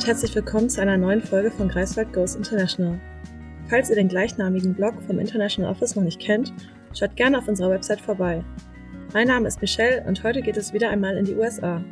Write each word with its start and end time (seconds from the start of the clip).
damit 0.00 0.14
herzlich 0.14 0.34
willkommen 0.34 0.70
zu 0.70 0.80
einer 0.80 0.96
neuen 0.96 1.20
Folge 1.20 1.50
von 1.50 1.68
Greifswald 1.68 2.10
Goes 2.14 2.34
International. 2.34 2.98
Falls 3.68 3.90
ihr 3.90 3.96
den 3.96 4.08
gleichnamigen 4.08 4.72
Blog 4.72 4.94
vom 5.02 5.18
International 5.18 5.70
Office 5.70 5.94
noch 5.94 6.02
nicht 6.02 6.18
kennt, 6.18 6.54
schaut 6.98 7.16
gerne 7.16 7.36
auf 7.36 7.48
unserer 7.48 7.68
Website 7.68 8.00
vorbei. 8.00 8.42
Mein 9.12 9.28
Name 9.28 9.46
ist 9.46 9.60
Michelle 9.60 10.02
und 10.06 10.24
heute 10.24 10.40
geht 10.40 10.56
es 10.56 10.72
wieder 10.72 10.88
einmal 10.88 11.18
in 11.18 11.26
die 11.26 11.34
USA. 11.34 11.84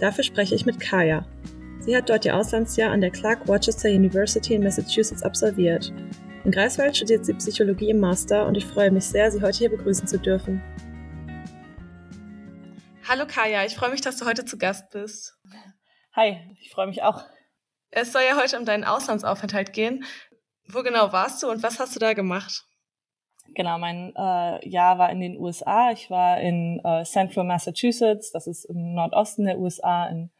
Dafür 0.00 0.24
spreche 0.24 0.56
ich 0.56 0.66
mit 0.66 0.80
Kaya. 0.80 1.24
Sie 1.78 1.96
hat 1.96 2.10
dort 2.10 2.24
ihr 2.24 2.34
Auslandsjahr 2.34 2.90
an 2.90 3.00
der 3.00 3.12
Clark 3.12 3.46
Rochester 3.46 3.88
University 3.88 4.54
in 4.54 4.64
Massachusetts 4.64 5.22
absolviert. 5.22 5.92
In 6.44 6.50
Greifswald 6.50 6.96
studiert 6.96 7.24
sie 7.24 7.34
Psychologie 7.34 7.90
im 7.90 8.00
Master 8.00 8.48
und 8.48 8.56
ich 8.56 8.66
freue 8.66 8.90
mich 8.90 9.04
sehr, 9.04 9.30
Sie 9.30 9.40
heute 9.40 9.58
hier 9.58 9.70
begrüßen 9.70 10.08
zu 10.08 10.18
dürfen. 10.18 10.60
Hallo 13.08 13.26
Kaya, 13.28 13.64
ich 13.64 13.76
freue 13.76 13.90
mich, 13.90 14.00
dass 14.00 14.16
du 14.16 14.26
heute 14.26 14.44
zu 14.44 14.58
Gast 14.58 14.90
bist. 14.90 15.38
Hi, 16.14 16.38
ich 16.60 16.72
freue 16.72 16.88
mich 16.88 17.04
auch. 17.04 17.22
Es 17.96 18.12
soll 18.12 18.22
ja 18.22 18.36
heute 18.36 18.58
um 18.58 18.64
deinen 18.64 18.82
Auslandsaufenthalt 18.82 19.72
gehen. 19.72 20.04
Wo 20.66 20.82
genau 20.82 21.12
warst 21.12 21.42
du 21.42 21.48
und 21.48 21.62
was 21.62 21.78
hast 21.78 21.94
du 21.94 22.00
da 22.00 22.12
gemacht? 22.12 22.66
Genau, 23.54 23.78
mein 23.78 24.12
äh, 24.16 24.68
Jahr 24.68 24.98
war 24.98 25.10
in 25.10 25.20
den 25.20 25.38
USA. 25.38 25.92
Ich 25.92 26.10
war 26.10 26.40
in 26.40 26.80
äh, 26.82 27.04
Central 27.04 27.44
Massachusetts, 27.44 28.32
das 28.32 28.48
ist 28.48 28.64
im 28.64 28.94
Nordosten 28.94 29.44
der 29.44 29.60
USA, 29.60 30.06
in 30.06 30.30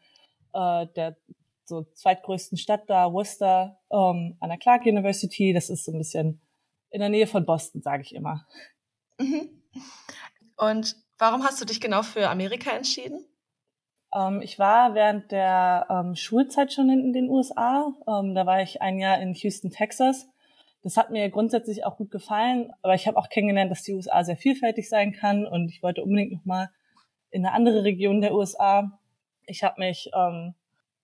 äh, 0.53 0.87
der 0.97 1.15
so 1.63 1.83
zweitgrößten 1.83 2.57
Stadt 2.57 2.89
da, 2.89 3.13
Worcester, 3.13 3.79
ähm, 3.89 4.35
an 4.41 4.49
der 4.49 4.57
Clark 4.57 4.85
University. 4.85 5.53
Das 5.53 5.69
ist 5.69 5.85
so 5.85 5.93
ein 5.93 5.97
bisschen 5.97 6.41
in 6.89 6.99
der 6.99 7.09
Nähe 7.09 7.27
von 7.27 7.45
Boston, 7.45 7.81
sage 7.81 8.03
ich 8.03 8.13
immer. 8.13 8.45
Mhm. 9.17 9.49
Und 10.57 10.97
warum 11.17 11.43
hast 11.45 11.61
du 11.61 11.65
dich 11.65 11.79
genau 11.79 12.03
für 12.03 12.29
Amerika 12.29 12.71
entschieden? 12.71 13.25
Ähm, 14.15 14.41
ich 14.41 14.57
war 14.57 14.95
während 14.95 15.31
der 15.31 15.87
ähm, 15.89 16.15
Schulzeit 16.15 16.71
schon 16.73 16.89
in, 16.89 17.13
den 17.13 17.29
USA. 17.29 17.93
Ähm, 18.07 18.33
da 18.33 18.45
war 18.45 18.61
ich 18.61 18.81
ein 18.81 18.97
Jahr 18.97 19.19
in 19.19 19.33
Houston, 19.33 19.69
Texas. 19.69 20.27
Das 20.83 20.97
hat 20.97 21.11
mir 21.11 21.29
grundsätzlich 21.29 21.83
auch 21.83 21.97
gut 21.97 22.11
gefallen, 22.11 22.71
aber 22.83 22.93
ich 22.93 23.07
habe 23.07 23.17
auch 23.17 23.29
kennengelernt, 23.29 23.71
dass 23.71 23.83
die 23.83 23.93
USA 23.93 24.23
sehr 24.23 24.37
vielfältig 24.37 24.87
sein 24.87 25.13
kann 25.13 25.45
und 25.45 25.69
ich 25.69 25.81
wollte 25.81 26.03
unbedingt 26.03 26.31
nochmal 26.31 26.69
in 27.31 27.45
eine 27.45 27.55
andere 27.55 27.83
Region 27.83 28.21
der 28.21 28.35
USA. 28.35 28.99
Ich 29.47 29.63
habe 29.63 29.81
mich 29.81 30.11
ähm, 30.15 30.53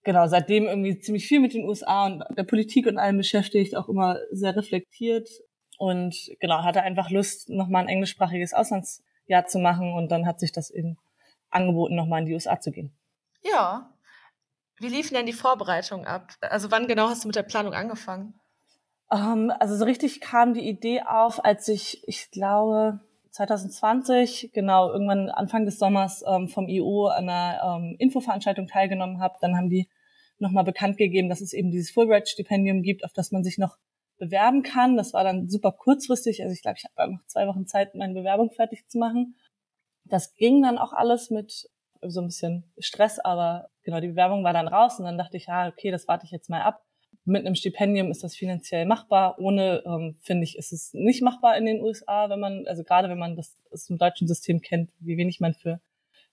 genau 0.03 0.27
seitdem 0.27 0.67
irgendwie 0.67 0.99
ziemlich 0.99 1.27
viel 1.27 1.39
mit 1.39 1.55
den 1.55 1.67
USA 1.67 2.05
und 2.05 2.23
der 2.37 2.43
Politik 2.43 2.85
und 2.85 2.99
allem 2.99 3.17
beschäftigt, 3.17 3.75
auch 3.75 3.89
immer 3.89 4.19
sehr 4.31 4.55
reflektiert 4.55 5.29
und 5.79 6.31
genau 6.39 6.63
hatte 6.63 6.83
einfach 6.83 7.09
Lust, 7.09 7.49
nochmal 7.49 7.83
ein 7.83 7.89
englischsprachiges 7.89 8.53
Auslandsjahr 8.53 9.47
zu 9.47 9.57
machen 9.57 9.93
und 9.93 10.11
dann 10.11 10.27
hat 10.27 10.39
sich 10.39 10.51
das 10.51 10.69
eben 10.69 10.97
angeboten, 11.49 11.95
nochmal 11.95 12.21
in 12.21 12.27
die 12.27 12.33
USA 12.33 12.59
zu 12.59 12.71
gehen. 12.71 12.95
Ja. 13.41 13.93
Wie 14.77 14.87
liefen 14.87 15.13
denn 15.13 15.25
die 15.25 15.33
Vorbereitungen 15.33 16.07
ab? 16.07 16.33
Also 16.41 16.71
wann 16.71 16.87
genau 16.87 17.09
hast 17.09 17.23
du 17.23 17.27
mit 17.27 17.35
der 17.35 17.43
Planung 17.43 17.73
angefangen? 17.73 18.33
Um, 19.09 19.19
ähm, 19.19 19.53
also 19.59 19.75
so 19.75 19.83
richtig 19.85 20.21
kam 20.21 20.53
die 20.53 20.67
Idee 20.67 21.01
auf, 21.01 21.43
als 21.43 21.67
ich, 21.67 22.01
ich 22.07 22.31
glaube, 22.31 23.01
2020, 23.31 24.51
genau, 24.53 24.91
irgendwann 24.91 25.29
Anfang 25.29 25.65
des 25.65 25.79
Sommers 25.79 26.23
ähm, 26.27 26.47
vom 26.47 26.67
IO 26.67 27.07
an 27.07 27.29
einer 27.29 27.77
ähm, 27.77 27.95
Infoveranstaltung 27.99 28.67
teilgenommen 28.67 29.19
habe. 29.19 29.35
Dann 29.41 29.55
haben 29.55 29.69
die 29.69 29.89
nochmal 30.39 30.63
bekannt 30.63 30.97
gegeben, 30.97 31.29
dass 31.29 31.41
es 31.41 31.53
eben 31.53 31.71
dieses 31.71 31.91
Fulbright-Stipendium 31.91 32.81
gibt, 32.81 33.05
auf 33.05 33.13
das 33.13 33.31
man 33.31 33.43
sich 33.43 33.57
noch 33.57 33.77
bewerben 34.17 34.63
kann. 34.63 34.97
Das 34.97 35.13
war 35.13 35.23
dann 35.23 35.47
super 35.47 35.71
kurzfristig. 35.71 36.41
Also 36.41 36.53
ich 36.53 36.61
glaube, 36.61 36.77
ich 36.77 36.85
habe 36.85 37.13
noch 37.13 37.25
zwei 37.25 37.47
Wochen 37.47 37.65
Zeit, 37.65 37.95
meine 37.95 38.13
Bewerbung 38.13 38.51
fertig 38.51 38.87
zu 38.87 38.97
machen. 38.97 39.35
Das 40.05 40.35
ging 40.35 40.61
dann 40.61 40.77
auch 40.77 40.93
alles 40.93 41.29
mit 41.29 41.69
so 42.01 42.21
ein 42.21 42.27
bisschen 42.27 42.63
Stress, 42.77 43.19
aber 43.19 43.69
genau, 43.83 43.99
die 43.99 44.09
Bewerbung 44.09 44.43
war 44.43 44.53
dann 44.53 44.67
raus 44.67 44.99
und 44.99 45.05
dann 45.05 45.17
dachte 45.17 45.37
ich, 45.37 45.47
ja, 45.47 45.67
okay, 45.67 45.91
das 45.91 46.07
warte 46.07 46.25
ich 46.25 46.31
jetzt 46.31 46.49
mal 46.49 46.61
ab. 46.61 46.83
Mit 47.23 47.45
einem 47.45 47.55
Stipendium 47.55 48.09
ist 48.09 48.23
das 48.23 48.35
finanziell 48.35 48.85
machbar. 48.85 49.37
Ohne, 49.37 49.83
ähm, 49.85 50.15
finde 50.21 50.43
ich, 50.43 50.57
ist 50.57 50.71
es 50.71 50.91
nicht 50.93 51.21
machbar 51.21 51.55
in 51.55 51.65
den 51.65 51.81
USA, 51.81 52.29
wenn 52.29 52.39
man, 52.39 52.65
also 52.67 52.83
gerade 52.83 53.09
wenn 53.09 53.19
man 53.19 53.35
das 53.35 53.55
aus 53.71 53.85
dem 53.85 53.97
deutschen 53.97 54.27
System 54.27 54.61
kennt, 54.61 54.91
wie 54.99 55.17
wenig 55.17 55.39
man 55.39 55.53
für 55.53 55.79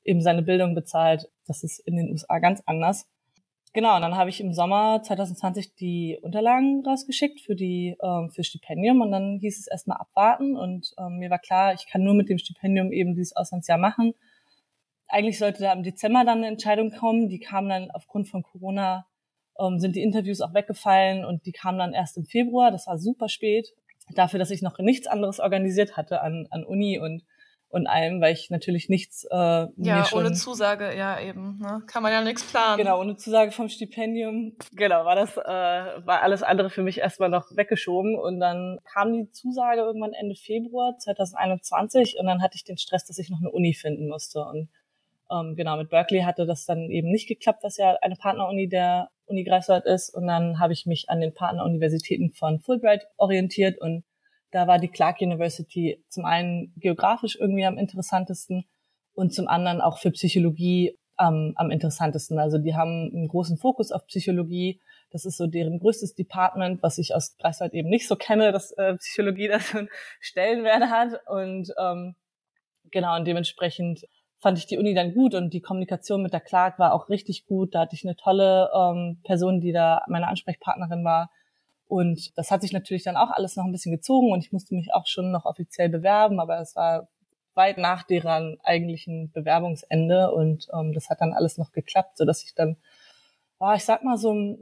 eben 0.04 0.22
seine 0.22 0.42
Bildung 0.42 0.74
bezahlt. 0.74 1.28
Das 1.46 1.62
ist 1.62 1.78
in 1.80 1.96
den 1.96 2.10
USA 2.10 2.38
ganz 2.38 2.62
anders. 2.64 3.06
Genau, 3.74 3.96
und 3.96 4.02
dann 4.02 4.16
habe 4.16 4.30
ich 4.30 4.40
im 4.40 4.54
Sommer 4.54 5.02
2020 5.02 5.74
die 5.74 6.18
Unterlagen 6.22 6.82
rausgeschickt 6.86 7.40
für 7.40 7.54
die 7.54 7.96
ähm, 8.02 8.30
für 8.30 8.42
Stipendium 8.42 9.02
und 9.02 9.10
dann 9.10 9.38
hieß 9.40 9.58
es 9.58 9.66
erstmal 9.66 9.98
abwarten 9.98 10.56
und 10.56 10.94
ähm, 10.98 11.18
mir 11.18 11.28
war 11.28 11.38
klar, 11.38 11.74
ich 11.74 11.86
kann 11.86 12.02
nur 12.02 12.14
mit 12.14 12.30
dem 12.30 12.38
Stipendium 12.38 12.92
eben 12.92 13.14
dieses 13.14 13.36
Auslandsjahr 13.36 13.76
machen 13.76 14.14
eigentlich 15.08 15.38
sollte 15.38 15.62
da 15.62 15.72
im 15.72 15.82
Dezember 15.82 16.24
dann 16.24 16.38
eine 16.38 16.48
Entscheidung 16.48 16.90
kommen. 16.90 17.28
Die 17.28 17.40
kam 17.40 17.68
dann 17.68 17.90
aufgrund 17.90 18.28
von 18.28 18.42
Corona, 18.42 19.06
ähm, 19.58 19.78
sind 19.78 19.96
die 19.96 20.02
Interviews 20.02 20.40
auch 20.40 20.54
weggefallen 20.54 21.24
und 21.24 21.46
die 21.46 21.52
kam 21.52 21.78
dann 21.78 21.92
erst 21.92 22.16
im 22.16 22.24
Februar. 22.24 22.70
Das 22.70 22.86
war 22.86 22.98
super 22.98 23.28
spät. 23.28 23.74
Dafür, 24.14 24.38
dass 24.38 24.50
ich 24.50 24.62
noch 24.62 24.78
nichts 24.78 25.06
anderes 25.06 25.40
organisiert 25.40 25.96
hatte 25.96 26.20
an, 26.22 26.46
an 26.50 26.64
Uni 26.64 26.98
und 26.98 27.22
und 27.70 27.86
allem, 27.86 28.20
weil 28.20 28.32
ich 28.32 28.48
natürlich 28.48 28.88
nichts 28.88 29.24
äh, 29.24 29.36
ja 29.36 29.68
mir 29.76 30.04
schon, 30.04 30.20
ohne 30.20 30.32
Zusage 30.32 30.96
ja 30.96 31.20
eben 31.20 31.58
ne? 31.58 31.82
kann 31.86 32.02
man 32.02 32.12
ja 32.12 32.22
nichts 32.22 32.42
planen 32.44 32.78
genau 32.78 32.98
ohne 32.98 33.16
Zusage 33.16 33.52
vom 33.52 33.68
Stipendium 33.68 34.56
genau 34.72 35.04
war 35.04 35.14
das 35.14 35.36
äh, 35.36 35.42
war 35.42 36.22
alles 36.22 36.42
andere 36.42 36.70
für 36.70 36.82
mich 36.82 36.98
erstmal 36.98 37.28
noch 37.28 37.54
weggeschoben 37.54 38.18
und 38.18 38.40
dann 38.40 38.78
kam 38.90 39.12
die 39.12 39.28
Zusage 39.30 39.82
irgendwann 39.82 40.14
Ende 40.14 40.34
Februar 40.34 40.96
2021 40.96 42.16
und 42.18 42.26
dann 42.26 42.42
hatte 42.42 42.56
ich 42.56 42.64
den 42.64 42.78
Stress 42.78 43.04
dass 43.04 43.18
ich 43.18 43.28
noch 43.28 43.40
eine 43.40 43.50
Uni 43.50 43.74
finden 43.74 44.08
musste 44.08 44.40
und 44.40 44.70
ähm, 45.30 45.54
genau, 45.56 45.76
mit 45.76 45.90
Berkeley 45.90 46.22
hatte 46.22 46.46
das 46.46 46.64
dann 46.66 46.90
eben 46.90 47.10
nicht 47.10 47.28
geklappt, 47.28 47.62
was 47.62 47.76
ja 47.76 47.96
eine 48.02 48.16
Partneruni 48.16 48.68
der 48.68 49.10
Uni 49.26 49.44
Greifswald 49.44 49.84
ist. 49.84 50.10
Und 50.10 50.26
dann 50.26 50.58
habe 50.58 50.72
ich 50.72 50.86
mich 50.86 51.08
an 51.08 51.20
den 51.20 51.34
Partneruniversitäten 51.34 52.30
von 52.30 52.60
Fulbright 52.60 53.06
orientiert 53.16 53.80
und 53.80 54.04
da 54.50 54.66
war 54.66 54.78
die 54.78 54.88
Clark 54.88 55.20
University 55.20 56.02
zum 56.08 56.24
einen 56.24 56.72
geografisch 56.76 57.36
irgendwie 57.38 57.66
am 57.66 57.76
interessantesten 57.76 58.64
und 59.12 59.34
zum 59.34 59.46
anderen 59.46 59.80
auch 59.80 59.98
für 59.98 60.10
Psychologie 60.10 60.98
ähm, 61.20 61.52
am 61.56 61.70
interessantesten. 61.70 62.38
Also 62.38 62.58
die 62.58 62.74
haben 62.74 63.10
einen 63.14 63.28
großen 63.28 63.58
Fokus 63.58 63.92
auf 63.92 64.06
Psychologie. 64.06 64.80
Das 65.10 65.24
ist 65.24 65.36
so 65.36 65.46
deren 65.46 65.80
größtes 65.80 66.14
Department, 66.14 66.82
was 66.82 66.98
ich 66.98 67.14
aus 67.14 67.36
Greifswald 67.36 67.74
eben 67.74 67.88
nicht 67.88 68.08
so 68.08 68.16
kenne, 68.16 68.52
dass 68.52 68.72
äh, 68.72 68.94
Psychologie 68.96 69.48
da 69.52 69.60
so 69.60 69.78
einen 69.78 69.88
Stellenwert 70.20 70.84
hat. 70.84 71.20
Und 71.26 71.72
ähm, 71.78 72.14
genau, 72.90 73.16
und 73.16 73.26
dementsprechend 73.26 74.06
fand 74.38 74.58
ich 74.58 74.66
die 74.66 74.78
Uni 74.78 74.94
dann 74.94 75.14
gut 75.14 75.34
und 75.34 75.52
die 75.52 75.60
Kommunikation 75.60 76.22
mit 76.22 76.32
der 76.32 76.40
Clark 76.40 76.78
war 76.78 76.94
auch 76.94 77.08
richtig 77.08 77.46
gut. 77.46 77.74
Da 77.74 77.80
hatte 77.80 77.96
ich 77.96 78.04
eine 78.04 78.16
tolle 78.16 78.70
ähm, 78.74 79.18
Person, 79.24 79.60
die 79.60 79.72
da 79.72 80.02
meine 80.06 80.28
Ansprechpartnerin 80.28 81.04
war. 81.04 81.30
Und 81.88 82.36
das 82.36 82.50
hat 82.50 82.62
sich 82.62 82.72
natürlich 82.72 83.02
dann 83.02 83.16
auch 83.16 83.30
alles 83.30 83.56
noch 83.56 83.64
ein 83.64 83.72
bisschen 83.72 83.92
gezogen 83.92 84.30
und 84.30 84.44
ich 84.44 84.52
musste 84.52 84.74
mich 84.74 84.92
auch 84.92 85.06
schon 85.06 85.32
noch 85.32 85.46
offiziell 85.46 85.88
bewerben, 85.88 86.38
aber 86.38 86.60
es 86.60 86.76
war 86.76 87.08
weit 87.54 87.78
nach 87.78 88.02
deren 88.04 88.58
eigentlichen 88.62 89.32
Bewerbungsende 89.32 90.30
und 90.30 90.68
ähm, 90.72 90.92
das 90.92 91.08
hat 91.08 91.20
dann 91.22 91.32
alles 91.32 91.56
noch 91.56 91.72
geklappt, 91.72 92.18
so 92.18 92.26
dass 92.26 92.44
ich 92.44 92.54
dann, 92.54 92.76
war 93.58 93.74
ich 93.74 93.84
sag 93.84 94.04
mal 94.04 94.18
so 94.18 94.58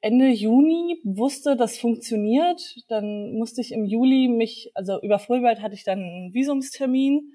Ende 0.00 0.28
Juni 0.28 1.00
wusste, 1.04 1.56
das 1.56 1.78
funktioniert. 1.78 2.60
Dann 2.88 3.32
musste 3.32 3.62
ich 3.62 3.72
im 3.72 3.86
Juli 3.86 4.28
mich, 4.28 4.70
also 4.74 5.00
über 5.00 5.18
Fulbright 5.18 5.62
hatte 5.62 5.74
ich 5.74 5.84
dann 5.84 6.00
einen 6.00 6.34
Visumstermin 6.34 7.32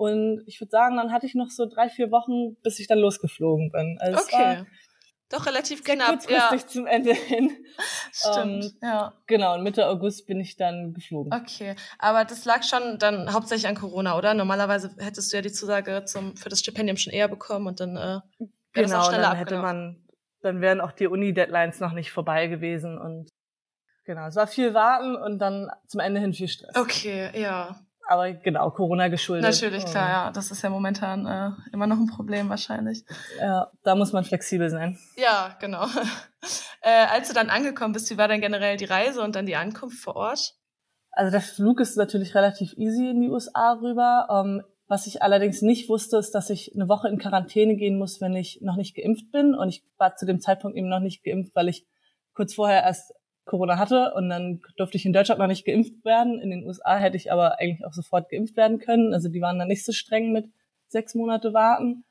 und 0.00 0.42
ich 0.46 0.58
würde 0.62 0.70
sagen, 0.70 0.96
dann 0.96 1.12
hatte 1.12 1.26
ich 1.26 1.34
noch 1.34 1.50
so 1.50 1.66
drei, 1.66 1.90
vier 1.90 2.10
Wochen, 2.10 2.56
bis 2.62 2.78
ich 2.78 2.86
dann 2.86 2.98
losgeflogen 2.98 3.70
bin. 3.70 3.98
Also 4.00 4.18
okay. 4.20 4.64
Doch 5.28 5.44
relativ 5.44 5.84
knapp. 5.84 6.08
Kurzfristig 6.08 6.62
ja. 6.62 6.66
zum 6.66 6.86
Ende 6.86 7.12
hin. 7.12 7.50
Stimmt, 8.10 8.64
ähm, 8.64 8.72
ja. 8.82 9.12
Genau, 9.26 9.56
und 9.56 9.62
Mitte 9.62 9.86
August 9.86 10.26
bin 10.26 10.40
ich 10.40 10.56
dann 10.56 10.94
geflogen. 10.94 11.34
Okay, 11.34 11.76
aber 11.98 12.24
das 12.24 12.46
lag 12.46 12.62
schon 12.62 12.98
dann 12.98 13.30
hauptsächlich 13.30 13.68
an 13.68 13.74
Corona, 13.74 14.16
oder? 14.16 14.32
Normalerweise 14.32 14.90
hättest 14.96 15.30
du 15.30 15.36
ja 15.36 15.42
die 15.42 15.52
Zusage 15.52 16.06
zum, 16.06 16.34
für 16.34 16.48
das 16.48 16.60
Stipendium 16.60 16.96
schon 16.96 17.12
eher 17.12 17.28
bekommen 17.28 17.66
und 17.66 17.80
dann 17.80 17.98
äh, 17.98 18.20
genau, 18.72 18.96
das 18.96 19.10
dann 19.10 19.36
hätte 19.36 19.58
man, 19.58 20.02
dann 20.40 20.62
wären 20.62 20.80
auch 20.80 20.92
die 20.92 21.08
Uni-Deadlines 21.08 21.78
noch 21.80 21.92
nicht 21.92 22.10
vorbei 22.10 22.46
gewesen 22.46 22.98
und 22.98 23.28
genau, 24.04 24.28
es 24.28 24.36
war 24.36 24.46
viel 24.46 24.72
Warten 24.72 25.14
und 25.14 25.40
dann 25.40 25.70
zum 25.86 26.00
Ende 26.00 26.20
hin 26.20 26.32
viel 26.32 26.48
Stress. 26.48 26.74
Okay, 26.74 27.38
ja 27.38 27.78
aber 28.10 28.32
genau, 28.32 28.70
Corona 28.72 29.06
geschuldet. 29.06 29.44
Natürlich, 29.44 29.84
klar, 29.84 30.08
ja. 30.08 30.30
Das 30.32 30.50
ist 30.50 30.62
ja 30.62 30.68
momentan 30.68 31.26
äh, 31.26 31.52
immer 31.72 31.86
noch 31.86 31.96
ein 31.96 32.08
Problem 32.08 32.48
wahrscheinlich. 32.48 33.04
Ja, 33.38 33.70
da 33.84 33.94
muss 33.94 34.12
man 34.12 34.24
flexibel 34.24 34.68
sein. 34.68 34.98
Ja, 35.16 35.56
genau. 35.60 35.84
äh, 36.82 37.06
als 37.08 37.28
du 37.28 37.34
dann 37.34 37.50
angekommen 37.50 37.92
bist, 37.92 38.10
wie 38.10 38.18
war 38.18 38.26
dann 38.26 38.40
generell 38.40 38.76
die 38.76 38.84
Reise 38.84 39.22
und 39.22 39.36
dann 39.36 39.46
die 39.46 39.54
Ankunft 39.54 40.02
vor 40.02 40.16
Ort? 40.16 40.56
Also 41.12 41.30
der 41.30 41.40
Flug 41.40 41.78
ist 41.78 41.96
natürlich 41.96 42.34
relativ 42.34 42.72
easy 42.76 43.10
in 43.10 43.20
die 43.20 43.30
USA 43.30 43.74
rüber. 43.80 44.26
Ähm, 44.28 44.62
was 44.88 45.06
ich 45.06 45.22
allerdings 45.22 45.62
nicht 45.62 45.88
wusste, 45.88 46.16
ist, 46.16 46.32
dass 46.32 46.50
ich 46.50 46.74
eine 46.74 46.88
Woche 46.88 47.06
in 47.06 47.18
Quarantäne 47.18 47.76
gehen 47.76 47.96
muss, 47.96 48.20
wenn 48.20 48.34
ich 48.34 48.58
noch 48.60 48.74
nicht 48.74 48.96
geimpft 48.96 49.30
bin. 49.30 49.54
Und 49.54 49.68
ich 49.68 49.84
war 49.98 50.16
zu 50.16 50.26
dem 50.26 50.40
Zeitpunkt 50.40 50.76
eben 50.76 50.88
noch 50.88 50.98
nicht 50.98 51.22
geimpft, 51.22 51.54
weil 51.54 51.68
ich 51.68 51.86
kurz 52.34 52.54
vorher 52.54 52.82
erst 52.82 53.12
Corona 53.50 53.78
hatte 53.78 54.14
und 54.14 54.28
dann 54.28 54.60
durfte 54.76 54.96
ich 54.96 55.04
in 55.04 55.12
Deutschland 55.12 55.40
noch 55.40 55.48
nicht 55.48 55.66
geimpft 55.66 56.04
werden. 56.04 56.40
In 56.40 56.50
den 56.50 56.64
USA 56.64 56.96
hätte 56.96 57.16
ich 57.16 57.32
aber 57.32 57.58
eigentlich 57.58 57.84
auch 57.84 57.92
sofort 57.92 58.30
geimpft 58.30 58.56
werden 58.56 58.78
können. 58.78 59.12
Also 59.12 59.28
die 59.28 59.40
waren 59.40 59.58
da 59.58 59.64
nicht 59.64 59.84
so 59.84 59.90
streng 59.90 60.30
mit 60.30 60.46
sechs 60.86 61.16
Monate 61.16 61.52
warten. 61.52 62.04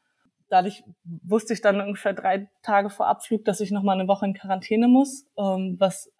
dadurch 0.49 0.83
wusste 1.23 1.53
ich 1.53 1.61
dann 1.61 1.79
ungefähr 1.79 2.13
drei 2.13 2.49
Tage 2.61 2.89
vor 2.89 3.07
Abflug, 3.07 3.45
dass 3.45 3.61
ich 3.61 3.71
noch 3.71 3.83
mal 3.83 3.93
eine 3.93 4.07
Woche 4.07 4.25
in 4.25 4.33
Quarantäne 4.33 4.87
muss, 4.87 5.25
ähm, 5.37 5.77
was 5.79 6.11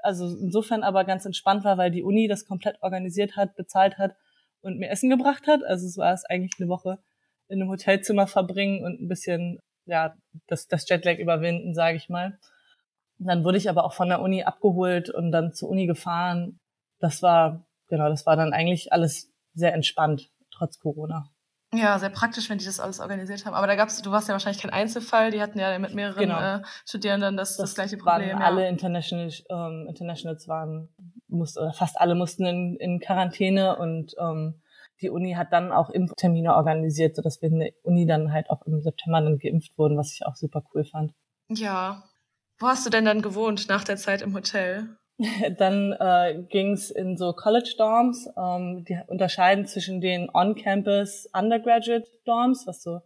also 0.00 0.26
insofern 0.26 0.82
aber 0.82 1.04
ganz 1.04 1.24
entspannt 1.24 1.64
war, 1.64 1.76
weil 1.78 1.90
die 1.90 2.02
Uni 2.02 2.28
das 2.28 2.46
komplett 2.46 2.82
organisiert 2.82 3.36
hat, 3.36 3.56
bezahlt 3.56 3.98
hat 3.98 4.16
und 4.60 4.78
mir 4.78 4.90
Essen 4.90 5.10
gebracht 5.10 5.46
hat. 5.46 5.62
Also 5.64 5.86
es 5.86 5.96
war 5.98 6.12
es 6.12 6.24
eigentlich 6.24 6.54
eine 6.58 6.68
Woche 6.68 6.98
in 7.48 7.60
einem 7.60 7.70
Hotelzimmer 7.70 8.26
verbringen 8.26 8.84
und 8.84 9.00
ein 9.00 9.08
bisschen 9.08 9.60
ja 9.86 10.14
das, 10.46 10.66
das 10.66 10.88
Jetlag 10.88 11.18
überwinden, 11.18 11.74
sage 11.74 11.96
ich 11.96 12.08
mal. 12.08 12.38
Und 13.18 13.26
dann 13.26 13.44
wurde 13.44 13.58
ich 13.58 13.68
aber 13.68 13.84
auch 13.84 13.92
von 13.92 14.08
der 14.08 14.20
Uni 14.20 14.44
abgeholt 14.44 15.10
und 15.10 15.32
dann 15.32 15.52
zur 15.52 15.68
Uni 15.70 15.86
gefahren. 15.86 16.60
Das 17.00 17.22
war 17.22 17.66
genau, 17.88 18.08
das 18.08 18.26
war 18.26 18.36
dann 18.36 18.52
eigentlich 18.52 18.92
alles 18.92 19.32
sehr 19.54 19.74
entspannt 19.74 20.30
trotz 20.50 20.78
Corona. 20.78 21.30
Ja, 21.74 21.98
sehr 21.98 22.08
praktisch, 22.08 22.48
wenn 22.48 22.56
die 22.56 22.64
das 22.64 22.80
alles 22.80 22.98
organisiert 22.98 23.44
haben. 23.44 23.54
Aber 23.54 23.66
da 23.66 23.74
gab's, 23.74 24.00
du 24.00 24.10
warst 24.10 24.26
ja 24.28 24.32
wahrscheinlich 24.32 24.62
kein 24.62 24.70
Einzelfall, 24.70 25.30
die 25.30 25.42
hatten 25.42 25.58
ja 25.58 25.78
mit 25.78 25.94
mehreren 25.94 26.18
genau. 26.18 26.40
äh, 26.40 26.62
Studierenden 26.86 27.36
das, 27.36 27.56
das, 27.56 27.70
das 27.70 27.74
gleiche 27.74 27.98
Problem. 27.98 28.30
Waren 28.30 28.40
ja. 28.40 28.46
Alle 28.46 28.68
International, 28.68 29.30
ähm, 29.50 29.86
Internationals 29.86 30.48
waren, 30.48 30.88
mussten, 31.26 31.60
oder 31.60 31.74
fast 31.74 32.00
alle 32.00 32.14
mussten 32.14 32.46
in, 32.46 32.76
in 32.76 33.00
Quarantäne 33.00 33.76
und 33.76 34.14
ähm, 34.18 34.62
die 35.02 35.10
Uni 35.10 35.34
hat 35.34 35.52
dann 35.52 35.70
auch 35.70 35.90
Impftermine 35.90 36.54
organisiert, 36.54 37.16
sodass 37.16 37.42
wir 37.42 37.50
in 37.50 37.60
der 37.60 37.72
Uni 37.82 38.06
dann 38.06 38.32
halt 38.32 38.48
auch 38.48 38.62
im 38.62 38.80
September 38.80 39.20
dann 39.20 39.38
geimpft 39.38 39.76
wurden, 39.76 39.98
was 39.98 40.12
ich 40.14 40.24
auch 40.24 40.36
super 40.36 40.62
cool 40.72 40.84
fand. 40.84 41.12
Ja. 41.50 42.02
Wo 42.60 42.66
hast 42.66 42.84
du 42.84 42.90
denn 42.90 43.04
dann 43.04 43.22
gewohnt 43.22 43.68
nach 43.68 43.84
der 43.84 43.96
Zeit 43.96 44.22
im 44.22 44.34
Hotel? 44.34 44.88
Dann 45.58 45.92
äh, 45.92 46.42
ging 46.48 46.72
es 46.72 46.90
in 46.90 47.16
so 47.16 47.32
College 47.32 47.74
Dorms. 47.76 48.28
Ähm, 48.36 48.84
die 48.84 48.98
unterscheiden 49.06 49.66
zwischen 49.66 50.00
den 50.00 50.28
On-Campus 50.32 51.28
Undergraduate 51.32 52.08
Dorms, 52.24 52.66
was 52.66 52.82
so 52.82 53.00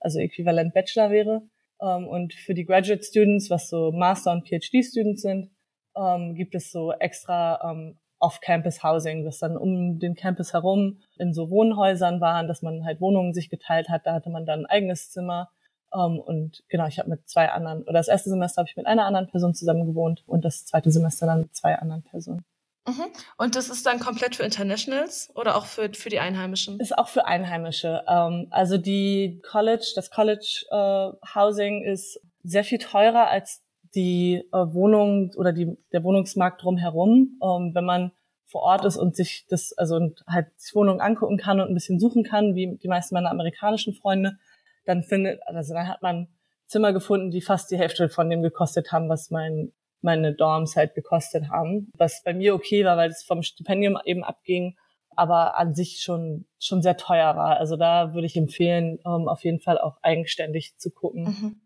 also 0.00 0.18
äquivalent 0.18 0.72
Bachelor 0.72 1.10
wäre, 1.10 1.42
ähm, 1.80 2.06
und 2.06 2.34
für 2.34 2.54
die 2.54 2.64
Graduate 2.64 3.02
Students, 3.02 3.50
was 3.50 3.68
so 3.68 3.92
Master 3.92 4.32
und 4.32 4.46
PhD 4.46 4.84
Students 4.84 5.22
sind, 5.22 5.50
ähm, 5.96 6.34
gibt 6.34 6.54
es 6.54 6.70
so 6.70 6.92
extra 6.92 7.60
ähm, 7.70 7.98
Off-Campus 8.18 8.82
Housing, 8.82 9.24
das 9.24 9.38
dann 9.38 9.56
um 9.56 9.98
den 9.98 10.14
Campus 10.14 10.52
herum 10.52 11.00
in 11.18 11.32
so 11.32 11.50
Wohnhäusern 11.50 12.20
waren, 12.20 12.48
dass 12.48 12.60
man 12.60 12.84
halt 12.84 13.00
Wohnungen 13.00 13.32
sich 13.32 13.48
geteilt 13.48 13.88
hat. 13.88 14.04
Da 14.04 14.12
hatte 14.12 14.28
man 14.28 14.44
dann 14.44 14.60
ein 14.60 14.66
eigenes 14.66 15.10
Zimmer 15.10 15.50
um, 15.92 16.14
ähm, 16.14 16.20
und 16.20 16.62
genau, 16.68 16.86
ich 16.86 16.98
habe 16.98 17.10
mit 17.10 17.28
zwei 17.28 17.50
anderen, 17.50 17.82
oder 17.82 17.94
das 17.94 18.08
erste 18.08 18.30
Semester 18.30 18.60
habe 18.60 18.68
ich 18.68 18.76
mit 18.76 18.86
einer 18.86 19.04
anderen 19.04 19.28
Person 19.28 19.54
zusammen 19.54 19.86
gewohnt 19.86 20.22
und 20.26 20.44
das 20.44 20.64
zweite 20.64 20.90
Semester 20.90 21.26
dann 21.26 21.40
mit 21.42 21.54
zwei 21.54 21.76
anderen 21.76 22.02
Personen. 22.02 22.44
Mhm. 22.86 23.06
Und 23.36 23.56
das 23.56 23.68
ist 23.68 23.84
dann 23.86 23.98
komplett 23.98 24.36
für 24.36 24.42
Internationals 24.42 25.30
oder 25.34 25.56
auch 25.56 25.66
für, 25.66 25.92
für 25.92 26.08
die 26.08 26.18
Einheimischen? 26.18 26.80
Ist 26.80 26.96
auch 26.96 27.08
für 27.08 27.26
Einheimische. 27.26 28.02
Um, 28.06 28.32
ähm, 28.32 28.46
also 28.50 28.78
die 28.78 29.40
College, 29.48 29.92
das 29.94 30.10
College 30.10 30.64
uh, 30.72 31.12
Housing 31.34 31.84
ist 31.84 32.20
sehr 32.42 32.64
viel 32.64 32.78
teurer 32.78 33.28
als 33.28 33.62
die 33.94 34.44
uh, 34.54 34.72
Wohnung 34.72 35.32
oder 35.36 35.52
die, 35.52 35.76
der 35.92 36.04
Wohnungsmarkt 36.04 36.62
drumherum. 36.62 37.36
Um, 37.40 37.66
ähm, 37.66 37.74
wenn 37.74 37.84
man 37.84 38.12
vor 38.46 38.62
Ort 38.62 38.84
ist 38.84 38.96
und 38.96 39.14
sich 39.14 39.46
das, 39.48 39.72
also 39.74 39.96
und 39.96 40.24
halt 40.26 40.46
die 40.58 40.74
Wohnung 40.74 41.00
angucken 41.00 41.36
kann 41.36 41.60
und 41.60 41.68
ein 41.68 41.74
bisschen 41.74 42.00
suchen 42.00 42.24
kann, 42.24 42.54
wie 42.54 42.76
die 42.76 42.88
meisten 42.88 43.14
meiner 43.14 43.30
amerikanischen 43.30 43.94
Freunde, 43.94 44.38
dann 44.84 45.02
findet, 45.02 45.40
also 45.46 45.74
dann 45.74 45.88
hat 45.88 46.02
man 46.02 46.28
Zimmer 46.66 46.92
gefunden, 46.92 47.30
die 47.30 47.42
fast 47.42 47.70
die 47.70 47.78
Hälfte 47.78 48.08
von 48.08 48.30
dem 48.30 48.42
gekostet 48.42 48.92
haben, 48.92 49.08
was 49.08 49.30
mein, 49.30 49.72
meine 50.02 50.34
Dorms 50.34 50.76
halt 50.76 50.94
gekostet 50.94 51.50
haben. 51.50 51.90
Was 51.96 52.22
bei 52.24 52.32
mir 52.32 52.54
okay 52.54 52.84
war, 52.84 52.96
weil 52.96 53.10
es 53.10 53.24
vom 53.24 53.42
Stipendium 53.42 53.98
eben 54.04 54.22
abging, 54.22 54.76
aber 55.16 55.58
an 55.58 55.74
sich 55.74 56.00
schon, 56.00 56.46
schon 56.58 56.82
sehr 56.82 56.96
teuer 56.96 57.36
war. 57.36 57.56
Also 57.56 57.76
da 57.76 58.14
würde 58.14 58.26
ich 58.26 58.36
empfehlen, 58.36 58.98
um, 59.04 59.22
ähm, 59.22 59.28
auf 59.28 59.44
jeden 59.44 59.60
Fall 59.60 59.78
auch 59.78 59.98
eigenständig 60.02 60.76
zu 60.76 60.90
gucken. 60.90 61.24
Mhm. 61.24 61.60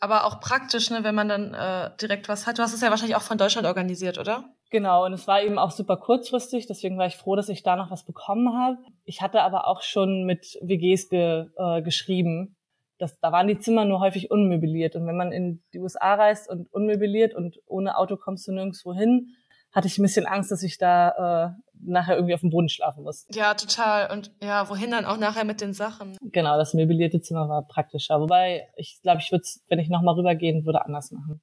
Aber 0.00 0.24
auch 0.24 0.40
praktisch, 0.40 0.90
ne, 0.90 1.04
wenn 1.04 1.14
man 1.14 1.28
dann 1.28 1.54
äh, 1.54 1.90
direkt 2.00 2.28
was 2.28 2.46
hat. 2.46 2.58
Du 2.58 2.62
hast 2.62 2.74
es 2.74 2.80
ja 2.80 2.90
wahrscheinlich 2.90 3.16
auch 3.16 3.22
von 3.22 3.38
Deutschland 3.38 3.66
organisiert, 3.66 4.18
oder? 4.18 4.44
Genau, 4.72 5.04
und 5.04 5.12
es 5.12 5.28
war 5.28 5.42
eben 5.42 5.58
auch 5.58 5.70
super 5.70 5.98
kurzfristig, 5.98 6.66
deswegen 6.66 6.96
war 6.96 7.06
ich 7.06 7.18
froh, 7.18 7.36
dass 7.36 7.50
ich 7.50 7.62
da 7.62 7.76
noch 7.76 7.90
was 7.90 8.04
bekommen 8.04 8.56
habe. 8.58 8.78
Ich 9.04 9.20
hatte 9.20 9.42
aber 9.42 9.66
auch 9.66 9.82
schon 9.82 10.24
mit 10.24 10.58
WGs 10.62 11.10
ge, 11.10 11.48
äh, 11.58 11.82
geschrieben. 11.82 12.56
Das, 12.96 13.20
da 13.20 13.32
waren 13.32 13.48
die 13.48 13.58
Zimmer 13.58 13.84
nur 13.84 14.00
häufig 14.00 14.30
unmöbliert. 14.30 14.96
Und 14.96 15.06
wenn 15.06 15.16
man 15.16 15.30
in 15.30 15.62
die 15.74 15.78
USA 15.78 16.14
reist 16.14 16.48
und 16.48 16.72
unmöbliert 16.72 17.34
und 17.34 17.60
ohne 17.66 17.98
Auto 17.98 18.16
kommst 18.16 18.48
du 18.48 18.52
nirgendwo 18.52 18.94
hin, 18.94 19.34
hatte 19.72 19.88
ich 19.88 19.98
ein 19.98 20.02
bisschen 20.02 20.24
Angst, 20.24 20.50
dass 20.50 20.62
ich 20.62 20.78
da 20.78 21.50
äh, 21.50 21.62
nachher 21.84 22.14
irgendwie 22.14 22.32
auf 22.32 22.40
dem 22.40 22.50
Boden 22.50 22.70
schlafen 22.70 23.04
muss. 23.04 23.26
Ja, 23.30 23.52
total. 23.52 24.10
Und 24.10 24.32
ja, 24.42 24.70
wohin 24.70 24.90
dann 24.90 25.04
auch 25.04 25.18
nachher 25.18 25.44
mit 25.44 25.60
den 25.60 25.74
Sachen? 25.74 26.16
Genau, 26.22 26.56
das 26.56 26.72
möblierte 26.72 27.20
Zimmer 27.20 27.46
war 27.46 27.66
praktischer. 27.66 28.22
Wobei, 28.22 28.68
ich 28.76 29.00
glaube, 29.02 29.20
ich 29.20 29.30
würde 29.30 29.44
wenn 29.68 29.80
ich 29.80 29.90
nochmal 29.90 30.14
rübergehen 30.14 30.64
würde, 30.64 30.82
anders 30.82 31.10
machen. 31.10 31.42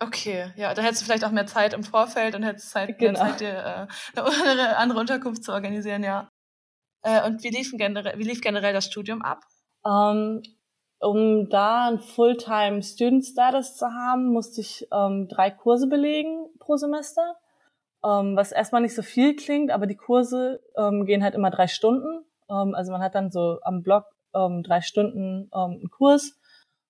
Okay, 0.00 0.52
ja, 0.54 0.74
da 0.74 0.82
hättest 0.82 1.02
du 1.02 1.06
vielleicht 1.06 1.24
auch 1.24 1.32
mehr 1.32 1.46
Zeit 1.46 1.74
im 1.74 1.82
Vorfeld 1.82 2.36
und 2.36 2.44
hättest 2.44 2.70
Zeit, 2.70 2.96
genau. 2.98 3.18
Zeit 3.18 3.40
dir 3.40 3.88
äh, 4.14 4.20
eine 4.46 4.76
andere 4.76 5.00
Unterkunft 5.00 5.42
zu 5.42 5.52
organisieren, 5.52 6.04
ja. 6.04 6.28
Äh, 7.02 7.26
und 7.26 7.42
wie 7.42 7.48
lief, 7.48 7.72
generell, 7.76 8.16
wie 8.16 8.24
lief 8.24 8.40
generell 8.40 8.72
das 8.72 8.86
Studium 8.86 9.22
ab? 9.22 9.40
Um, 9.82 9.92
ähm, 9.92 10.42
um 11.00 11.48
da 11.48 11.88
ein 11.88 11.98
Fulltime 11.98 12.82
Student 12.82 13.24
Status 13.24 13.76
zu 13.76 13.86
haben, 13.86 14.32
musste 14.32 14.60
ich 14.60 14.86
ähm, 14.92 15.28
drei 15.28 15.50
Kurse 15.50 15.88
belegen 15.88 16.46
pro 16.58 16.76
Semester, 16.76 17.36
ähm, 18.04 18.36
was 18.36 18.52
erstmal 18.52 18.82
nicht 18.82 18.94
so 18.94 19.02
viel 19.02 19.34
klingt, 19.36 19.70
aber 19.70 19.86
die 19.86 19.96
Kurse 19.96 20.60
gehen 20.76 21.22
halt 21.22 21.36
immer 21.36 21.50
drei 21.50 21.68
Stunden. 21.68 22.24
Also 22.48 22.92
man 22.92 23.02
hat 23.02 23.14
dann 23.14 23.30
so 23.30 23.58
am 23.62 23.82
Block 23.82 24.06
drei 24.32 24.80
Stunden 24.80 25.48
einen 25.52 25.90
Kurs 25.90 26.36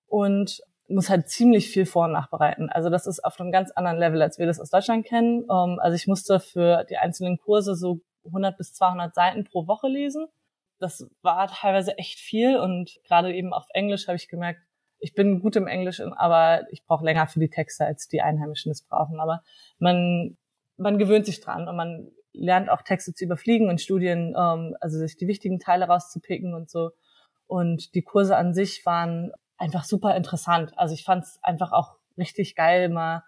und 0.07 0.61
muss 0.89 1.09
halt 1.09 1.29
ziemlich 1.29 1.69
viel 1.69 1.85
vor- 1.85 2.05
und 2.05 2.11
nachbereiten. 2.11 2.69
Also 2.69 2.89
das 2.89 3.07
ist 3.07 3.23
auf 3.23 3.39
einem 3.39 3.51
ganz 3.51 3.71
anderen 3.71 3.97
Level, 3.97 4.21
als 4.21 4.39
wir 4.39 4.45
das 4.45 4.59
aus 4.59 4.69
Deutschland 4.69 5.05
kennen. 5.05 5.43
Ähm, 5.43 5.79
also 5.79 5.95
ich 5.95 6.07
musste 6.07 6.39
für 6.39 6.85
die 6.85 6.97
einzelnen 6.97 7.37
Kurse 7.37 7.75
so 7.75 8.01
100 8.25 8.57
bis 8.57 8.73
200 8.73 9.13
Seiten 9.13 9.43
pro 9.43 9.67
Woche 9.67 9.87
lesen. 9.87 10.27
Das 10.79 11.07
war 11.21 11.47
teilweise 11.47 11.97
echt 11.97 12.19
viel 12.19 12.57
und 12.57 12.99
gerade 13.03 13.33
eben 13.33 13.53
auf 13.53 13.65
Englisch 13.73 14.07
habe 14.07 14.15
ich 14.15 14.29
gemerkt, 14.29 14.61
ich 14.99 15.13
bin 15.13 15.39
gut 15.39 15.55
im 15.55 15.67
Englisch, 15.67 16.01
aber 16.01 16.65
ich 16.71 16.83
brauche 16.85 17.05
länger 17.05 17.27
für 17.27 17.39
die 17.39 17.49
Texte, 17.49 17.85
als 17.85 18.07
die 18.07 18.21
Einheimischen 18.21 18.71
es 18.71 18.81
brauchen. 18.81 19.19
Aber 19.19 19.43
man, 19.77 20.37
man 20.77 20.97
gewöhnt 20.97 21.25
sich 21.25 21.39
dran 21.39 21.67
und 21.67 21.75
man 21.75 22.11
lernt 22.33 22.69
auch 22.69 22.81
Texte 22.81 23.13
zu 23.13 23.25
überfliegen 23.25 23.69
und 23.69 23.81
Studien, 23.81 24.35
ähm, 24.37 24.75
also 24.79 24.97
sich 24.97 25.17
die 25.17 25.27
wichtigen 25.27 25.59
Teile 25.59 25.85
rauszupicken 25.85 26.53
und 26.53 26.69
so. 26.69 26.91
Und 27.47 27.95
die 27.95 28.03
Kurse 28.03 28.35
an 28.35 28.53
sich 28.53 28.85
waren 28.85 29.31
einfach 29.59 29.83
super 29.83 30.15
interessant. 30.15 30.71
Also 30.77 30.93
ich 30.93 31.03
fand 31.03 31.23
es 31.23 31.39
einfach 31.43 31.71
auch 31.71 31.95
richtig 32.17 32.55
geil, 32.55 32.89
mal 32.89 33.23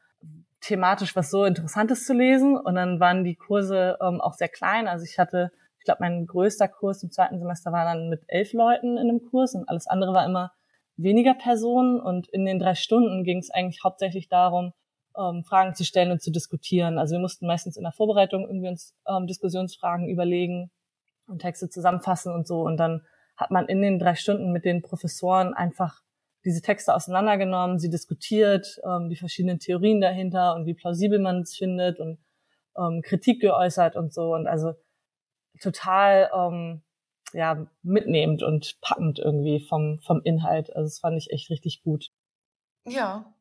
thematisch 0.61 1.15
was 1.15 1.29
so 1.29 1.43
Interessantes 1.45 2.05
zu 2.05 2.13
lesen. 2.13 2.57
Und 2.57 2.75
dann 2.75 2.99
waren 2.99 3.23
die 3.23 3.35
Kurse 3.35 3.97
ähm, 4.01 4.21
auch 4.21 4.33
sehr 4.33 4.49
klein. 4.49 4.87
Also 4.87 5.05
ich 5.05 5.19
hatte, 5.19 5.51
ich 5.79 5.85
glaube, 5.85 6.01
mein 6.01 6.25
größter 6.25 6.67
Kurs 6.67 7.03
im 7.03 7.11
zweiten 7.11 7.39
Semester 7.39 7.71
war 7.71 7.85
dann 7.85 8.09
mit 8.09 8.23
elf 8.27 8.53
Leuten 8.53 8.97
in 8.97 9.09
einem 9.09 9.21
Kurs 9.29 9.55
und 9.55 9.67
alles 9.67 9.87
andere 9.87 10.13
war 10.13 10.25
immer 10.25 10.51
weniger 10.97 11.33
Personen. 11.33 11.99
Und 11.99 12.29
in 12.29 12.45
den 12.45 12.59
drei 12.59 12.75
Stunden 12.75 13.23
ging 13.23 13.39
es 13.39 13.49
eigentlich 13.49 13.83
hauptsächlich 13.83 14.29
darum, 14.29 14.73
ähm, 15.17 15.43
Fragen 15.43 15.73
zu 15.73 15.83
stellen 15.83 16.11
und 16.11 16.21
zu 16.21 16.31
diskutieren. 16.31 16.97
Also 16.97 17.13
wir 17.13 17.19
mussten 17.19 17.47
meistens 17.47 17.75
in 17.75 17.83
der 17.83 17.91
Vorbereitung 17.91 18.47
irgendwie 18.47 18.69
uns 18.69 18.95
ähm, 19.07 19.27
Diskussionsfragen 19.27 20.07
überlegen 20.07 20.71
und 21.27 21.39
Texte 21.39 21.69
zusammenfassen 21.69 22.33
und 22.33 22.47
so. 22.47 22.61
Und 22.61 22.77
dann 22.77 23.01
hat 23.35 23.49
man 23.49 23.67
in 23.67 23.81
den 23.81 23.97
drei 23.97 24.15
Stunden 24.15 24.51
mit 24.51 24.65
den 24.65 24.83
Professoren 24.83 25.53
einfach 25.55 26.01
diese 26.43 26.61
Texte 26.61 26.93
auseinandergenommen, 26.93 27.79
sie 27.79 27.89
diskutiert, 27.89 28.79
ähm, 28.83 29.09
die 29.09 29.15
verschiedenen 29.15 29.59
Theorien 29.59 30.01
dahinter 30.01 30.55
und 30.55 30.65
wie 30.65 30.73
plausibel 30.73 31.19
man 31.19 31.41
es 31.41 31.55
findet 31.55 31.99
und 31.99 32.19
ähm, 32.77 33.01
Kritik 33.03 33.41
geäußert 33.41 33.95
und 33.95 34.13
so 34.13 34.33
und 34.33 34.47
also 34.47 34.73
total 35.61 36.29
ähm, 36.33 36.81
ja 37.33 37.67
mitnehmend 37.83 38.43
und 38.43 38.79
packend 38.81 39.19
irgendwie 39.19 39.59
vom 39.59 39.99
vom 39.99 40.21
Inhalt. 40.23 40.75
Also 40.75 40.87
das 40.87 40.99
fand 40.99 41.17
ich 41.17 41.31
echt 41.31 41.49
richtig 41.49 41.83
gut. 41.83 42.09
Ja. 42.85 43.33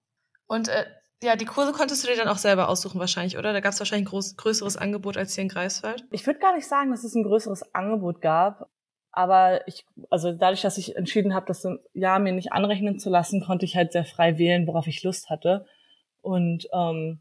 Und 0.47 0.69
äh, 0.69 0.85
ja, 1.23 1.37
die 1.37 1.45
Kurse 1.45 1.73
konntest 1.73 2.03
du 2.03 2.09
dir 2.09 2.17
dann 2.17 2.29
auch 2.29 2.39
selber 2.39 2.69
aussuchen 2.69 2.99
wahrscheinlich, 2.99 3.37
oder? 3.37 3.53
Da 3.53 3.61
gab 3.61 3.73
es 3.73 3.79
wahrscheinlich 3.79 4.07
ein 4.07 4.11
groß, 4.11 4.37
größeres 4.37 4.77
Angebot 4.77 5.19
als 5.19 5.35
hier 5.35 5.43
in 5.43 5.49
Greifswald. 5.49 6.07
Ich 6.11 6.27
würde 6.27 6.41
gar 6.41 6.55
nicht 6.55 6.67
sagen, 6.67 6.91
dass 6.91 7.05
es 7.05 7.15
ein 7.15 7.25
größeres 7.25 7.75
Angebot 7.75 8.23
gab. 8.23 8.71
Aber 9.13 9.67
ich, 9.67 9.85
also 10.09 10.33
dadurch, 10.33 10.63
dass 10.63 10.79
ich 10.79 10.97
entschieden 10.97 11.35
habe, 11.35 11.47
das 11.47 11.67
Jahr 11.95 12.19
mir 12.19 12.33
nicht 12.33 12.53
anrechnen 12.53 12.99
zu 12.99 13.11
lassen, 13.11 13.41
konnte 13.41 13.65
ich 13.65 13.77
halt 13.77 13.93
sehr 13.93 14.05
frei 14.05 14.39
wählen, 14.39 14.67
worauf 14.67 14.87
ich 14.87 15.03
Lust 15.03 15.31
hatte. 15.31 15.67
Und 16.23 16.69
ähm, 16.73 17.21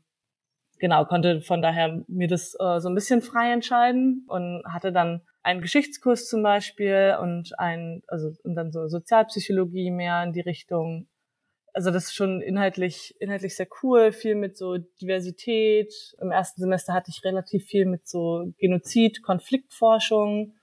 genau, 0.79 1.05
konnte 1.05 1.41
von 1.41 1.61
daher 1.61 2.03
mir 2.07 2.27
das 2.27 2.55
äh, 2.59 2.79
so 2.79 2.89
ein 2.89 2.95
bisschen 2.95 3.21
frei 3.21 3.51
entscheiden 3.51 4.25
und 4.27 4.63
hatte 4.65 4.91
dann 4.91 5.21
einen 5.41 5.61
Geschichtskurs 5.61 6.27
zum 6.27 6.43
Beispiel 6.43 7.17
und 7.19 7.57
ein, 7.57 8.03
also 8.07 8.33
und 8.43 8.55
dann 8.55 8.71
so 8.71 8.87
Sozialpsychologie 8.87 9.89
mehr 9.89 10.21
in 10.23 10.33
die 10.33 10.41
Richtung. 10.41 11.07
Also 11.73 11.91
das 11.91 12.05
ist 12.05 12.15
schon 12.15 12.41
inhaltlich, 12.41 13.15
inhaltlich 13.19 13.55
sehr 13.55 13.67
cool, 13.81 14.11
viel 14.11 14.35
mit 14.35 14.57
so 14.57 14.77
Diversität. 15.01 15.93
Im 16.21 16.31
ersten 16.31 16.61
Semester 16.61 16.93
hatte 16.93 17.09
ich 17.09 17.23
relativ 17.23 17.65
viel 17.65 17.85
mit 17.85 18.07
so 18.07 18.53
Genozid, 18.59 19.23
Konfliktforschung 19.23 20.53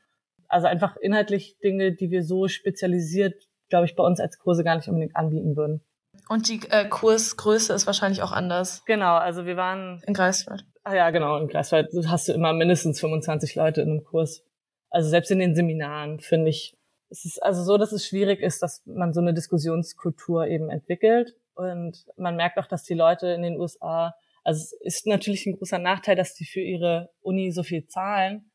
also 0.48 0.66
einfach 0.66 0.96
inhaltlich 0.96 1.58
Dinge, 1.62 1.92
die 1.92 2.10
wir 2.10 2.22
so 2.22 2.48
spezialisiert 2.48 3.46
glaube 3.68 3.86
ich, 3.86 3.96
bei 3.96 4.04
uns 4.04 4.20
als 4.20 4.38
Kurse 4.38 4.64
gar 4.64 4.76
nicht 4.76 4.88
unbedingt 4.88 5.16
anbieten 5.16 5.56
würden. 5.56 5.82
Und 6.28 6.48
die 6.48 6.60
äh, 6.70 6.88
Kursgröße 6.88 7.72
ist 7.72 7.86
wahrscheinlich 7.86 8.22
auch 8.22 8.32
anders. 8.32 8.82
Genau, 8.86 9.14
also 9.14 9.46
wir 9.46 9.56
waren 9.56 10.02
in 10.06 10.14
Greifswald. 10.14 10.64
Ah 10.82 10.94
ja, 10.94 11.10
genau, 11.10 11.36
in 11.38 11.48
Greifswald 11.48 11.88
hast 12.06 12.28
du 12.28 12.32
immer 12.32 12.52
mindestens 12.52 13.00
25 13.00 13.54
Leute 13.54 13.82
in 13.82 13.90
einem 13.90 14.04
Kurs. 14.04 14.44
Also 14.90 15.08
selbst 15.08 15.30
in 15.30 15.38
den 15.38 15.54
Seminaren 15.54 16.20
finde 16.20 16.50
ich, 16.50 16.76
es 17.10 17.24
ist 17.24 17.42
also 17.42 17.62
so, 17.62 17.78
dass 17.78 17.92
es 17.92 18.06
schwierig 18.06 18.40
ist, 18.40 18.62
dass 18.62 18.82
man 18.86 19.12
so 19.12 19.20
eine 19.20 19.34
Diskussionskultur 19.34 20.46
eben 20.46 20.70
entwickelt. 20.70 21.36
Und 21.54 22.06
man 22.16 22.36
merkt 22.36 22.58
auch, 22.58 22.66
dass 22.66 22.82
die 22.82 22.94
Leute 22.94 23.28
in 23.28 23.42
den 23.42 23.58
USA, 23.58 24.14
also 24.42 24.60
es 24.60 24.72
ist 24.80 25.06
natürlich 25.06 25.46
ein 25.46 25.56
großer 25.56 25.78
Nachteil, 25.78 26.16
dass 26.16 26.34
die 26.34 26.44
für 26.44 26.60
ihre 26.60 27.10
Uni 27.20 27.52
so 27.52 27.62
viel 27.62 27.86
zahlen. 27.86 28.50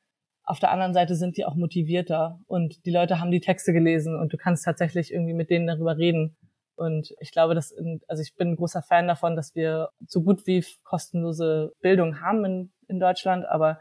Auf 0.51 0.59
der 0.59 0.71
anderen 0.71 0.93
Seite 0.93 1.15
sind 1.15 1.37
die 1.37 1.45
auch 1.45 1.55
motivierter 1.55 2.37
und 2.45 2.85
die 2.85 2.91
Leute 2.91 3.21
haben 3.21 3.31
die 3.31 3.39
Texte 3.39 3.71
gelesen 3.71 4.19
und 4.19 4.33
du 4.33 4.37
kannst 4.37 4.65
tatsächlich 4.65 5.13
irgendwie 5.13 5.33
mit 5.33 5.49
denen 5.49 5.65
darüber 5.65 5.97
reden. 5.97 6.35
Und 6.75 7.15
ich 7.21 7.31
glaube, 7.31 7.55
dass, 7.55 7.71
in, 7.71 8.01
also 8.09 8.21
ich 8.21 8.35
bin 8.35 8.49
ein 8.49 8.55
großer 8.57 8.81
Fan 8.81 9.07
davon, 9.07 9.37
dass 9.37 9.55
wir 9.55 9.91
so 10.05 10.21
gut 10.21 10.45
wie 10.47 10.61
kostenlose 10.83 11.71
Bildung 11.79 12.19
haben 12.19 12.43
in, 12.43 12.73
in 12.89 12.99
Deutschland, 12.99 13.45
aber 13.45 13.79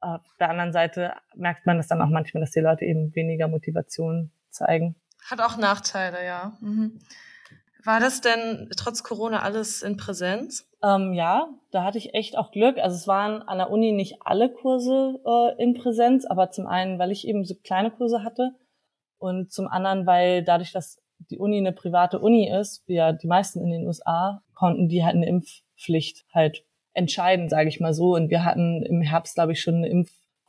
auf 0.00 0.22
der 0.38 0.48
anderen 0.48 0.72
Seite 0.72 1.12
merkt 1.34 1.66
man 1.66 1.76
das 1.76 1.88
dann 1.88 2.00
auch 2.00 2.08
manchmal, 2.08 2.40
dass 2.40 2.52
die 2.52 2.60
Leute 2.60 2.86
eben 2.86 3.14
weniger 3.14 3.46
Motivation 3.46 4.30
zeigen. 4.48 4.96
Hat 5.30 5.42
auch 5.42 5.58
Nachteile, 5.58 6.24
ja. 6.24 6.56
Mhm. 6.62 6.98
War 7.84 8.00
das 8.00 8.20
denn 8.20 8.68
trotz 8.76 9.02
Corona 9.02 9.40
alles 9.40 9.82
in 9.82 9.96
Präsenz? 9.96 10.68
Ähm, 10.82 11.12
ja, 11.12 11.48
da 11.70 11.84
hatte 11.84 11.98
ich 11.98 12.14
echt 12.14 12.36
auch 12.36 12.50
Glück. 12.50 12.78
Also 12.78 12.96
es 12.96 13.06
waren 13.06 13.42
an 13.42 13.58
der 13.58 13.70
Uni 13.70 13.92
nicht 13.92 14.16
alle 14.20 14.50
Kurse 14.50 15.20
äh, 15.24 15.62
in 15.62 15.74
Präsenz, 15.74 16.24
aber 16.26 16.50
zum 16.50 16.66
einen, 16.66 16.98
weil 16.98 17.10
ich 17.10 17.26
eben 17.26 17.44
so 17.44 17.54
kleine 17.54 17.90
Kurse 17.90 18.22
hatte 18.22 18.54
und 19.18 19.52
zum 19.52 19.68
anderen, 19.68 20.06
weil 20.06 20.42
dadurch, 20.42 20.72
dass 20.72 21.00
die 21.30 21.38
Uni 21.38 21.58
eine 21.58 21.72
private 21.72 22.18
Uni 22.18 22.50
ist, 22.50 22.82
wie 22.86 22.94
ja 22.94 23.12
die 23.12 23.26
meisten 23.26 23.60
in 23.60 23.70
den 23.70 23.86
USA, 23.86 24.42
konnten 24.54 24.88
die 24.88 25.04
halt 25.04 25.16
eine 25.16 25.28
Impfpflicht 25.28 26.24
halt 26.32 26.64
entscheiden, 26.92 27.48
sage 27.48 27.68
ich 27.68 27.80
mal 27.80 27.92
so. 27.92 28.14
Und 28.14 28.30
wir 28.30 28.44
hatten 28.44 28.82
im 28.82 29.02
Herbst, 29.02 29.34
glaube 29.34 29.52
ich, 29.52 29.60
schon 29.60 29.76
eine 29.76 29.88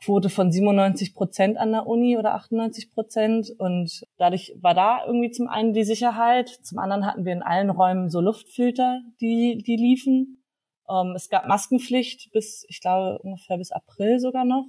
Impfquote 0.02 0.30
von 0.30 0.50
97 0.50 1.14
Prozent 1.14 1.58
an 1.58 1.70
der 1.70 1.86
Uni 1.86 2.18
oder 2.18 2.34
98 2.34 2.90
Prozent. 2.90 3.52
Und 3.56 4.04
dadurch 4.18 4.52
war 4.60 4.74
da 4.74 5.06
irgendwie 5.06 5.30
zum 5.30 5.48
einen 5.48 5.72
die 5.72 5.84
Sicherheit, 5.84 6.48
zum 6.48 6.78
anderen 6.78 7.06
hatten 7.06 7.24
wir 7.24 7.32
in 7.32 7.42
allen 7.42 7.70
Räumen 7.70 8.10
so 8.10 8.20
Luftfilter, 8.20 9.00
die, 9.20 9.62
die 9.64 9.76
liefen. 9.76 10.42
Ähm, 10.90 11.12
es 11.14 11.28
gab 11.28 11.46
Maskenpflicht 11.46 12.32
bis, 12.32 12.66
ich 12.68 12.80
glaube, 12.80 13.20
ungefähr 13.22 13.58
bis 13.58 13.70
April 13.70 14.18
sogar 14.18 14.44
noch, 14.44 14.66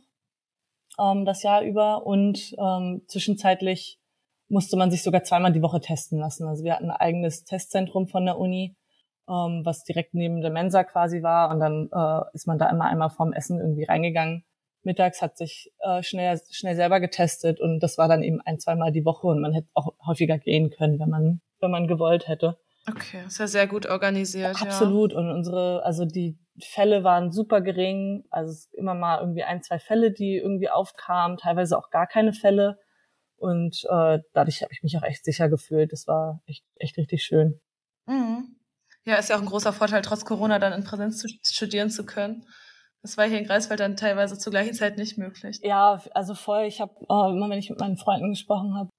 ähm, 0.99 1.25
das 1.25 1.41
Jahr 1.41 1.63
über. 1.63 2.05
Und 2.05 2.55
ähm, 2.59 3.01
zwischenzeitlich 3.07 3.99
musste 4.49 4.77
man 4.77 4.91
sich 4.91 5.01
sogar 5.01 5.23
zweimal 5.23 5.51
die 5.51 5.63
Woche 5.63 5.81
testen 5.81 6.19
lassen. 6.19 6.47
Also 6.47 6.63
wir 6.63 6.73
hatten 6.73 6.91
ein 6.91 6.97
eigenes 6.97 7.43
Testzentrum 7.43 8.07
von 8.07 8.25
der 8.25 8.37
Uni, 8.37 8.75
ähm, 9.27 9.61
was 9.63 9.83
direkt 9.83 10.13
neben 10.13 10.41
der 10.41 10.51
Mensa 10.51 10.83
quasi 10.83 11.23
war. 11.23 11.49
Und 11.49 11.59
dann 11.59 11.89
äh, 11.91 12.23
ist 12.33 12.45
man 12.45 12.59
da 12.59 12.69
immer 12.69 12.85
einmal 12.85 13.09
vorm 13.09 13.33
Essen 13.33 13.59
irgendwie 13.59 13.85
reingegangen. 13.85 14.45
Mittags 14.83 15.21
hat 15.21 15.37
sich 15.37 15.71
äh, 15.79 16.03
schnell, 16.03 16.39
schnell 16.51 16.75
selber 16.75 16.99
getestet 16.99 17.59
und 17.59 17.79
das 17.79 17.97
war 17.97 18.07
dann 18.07 18.23
eben 18.23 18.41
ein, 18.41 18.59
zweimal 18.59 18.91
die 18.91 19.05
Woche 19.05 19.27
und 19.27 19.41
man 19.41 19.53
hätte 19.53 19.67
auch 19.73 19.93
häufiger 20.05 20.37
gehen 20.37 20.69
können, 20.69 20.99
wenn 20.99 21.09
man, 21.09 21.41
wenn 21.59 21.71
man 21.71 21.87
gewollt 21.87 22.27
hätte. 22.27 22.57
Okay, 22.89 23.23
ist 23.25 23.39
ja 23.39 23.47
sehr 23.47 23.67
gut 23.67 23.85
organisiert. 23.85 24.61
Absolut. 24.61 25.13
Ja. 25.13 25.19
Und 25.19 25.31
unsere, 25.31 25.83
also 25.83 26.05
die 26.05 26.37
Fälle 26.61 27.03
waren 27.03 27.31
super 27.31 27.61
gering. 27.61 28.25
Also 28.29 28.51
es 28.51 28.69
immer 28.73 28.93
mal 28.93 29.19
irgendwie 29.19 29.43
ein, 29.43 29.63
zwei 29.63 29.79
Fälle, 29.79 30.11
die 30.11 30.35
irgendwie 30.35 30.69
aufkamen, 30.69 31.37
teilweise 31.37 31.77
auch 31.77 31.89
gar 31.89 32.07
keine 32.07 32.33
Fälle. 32.33 32.77
Und 33.37 33.83
äh, 33.89 34.19
dadurch 34.33 34.61
habe 34.61 34.73
ich 34.73 34.83
mich 34.83 34.97
auch 34.97 35.03
echt 35.03 35.23
sicher 35.23 35.49
gefühlt. 35.49 35.93
Das 35.93 36.07
war 36.07 36.41
echt, 36.45 36.65
echt 36.75 36.97
richtig 36.97 37.23
schön. 37.23 37.61
Mhm. 38.05 38.57
Ja, 39.05 39.15
ist 39.15 39.29
ja 39.29 39.37
auch 39.37 39.41
ein 39.41 39.47
großer 39.47 39.73
Vorteil, 39.73 40.01
trotz 40.01 40.25
Corona 40.25 40.59
dann 40.59 40.73
in 40.73 40.83
Präsenz 40.83 41.19
zu 41.19 41.27
studieren 41.41 41.89
zu 41.89 42.05
können. 42.05 42.45
Das 43.03 43.17
war 43.17 43.27
hier 43.27 43.37
in 43.37 43.45
Greifswald 43.45 43.81
dann 43.81 43.97
teilweise 43.97 44.39
zur 44.39 44.51
gleichen 44.51 44.73
Zeit 44.73 44.97
nicht 44.97 45.17
möglich. 45.17 45.59
Ja, 45.61 46.01
also 46.13 46.33
voll. 46.35 46.63
Ich 46.63 46.79
habe 46.79 46.93
äh, 47.01 47.31
immer, 47.31 47.49
wenn 47.49 47.59
ich 47.59 47.69
mit 47.69 47.79
meinen 47.79 47.97
Freunden 47.97 48.29
gesprochen 48.29 48.75
habe, 48.75 48.89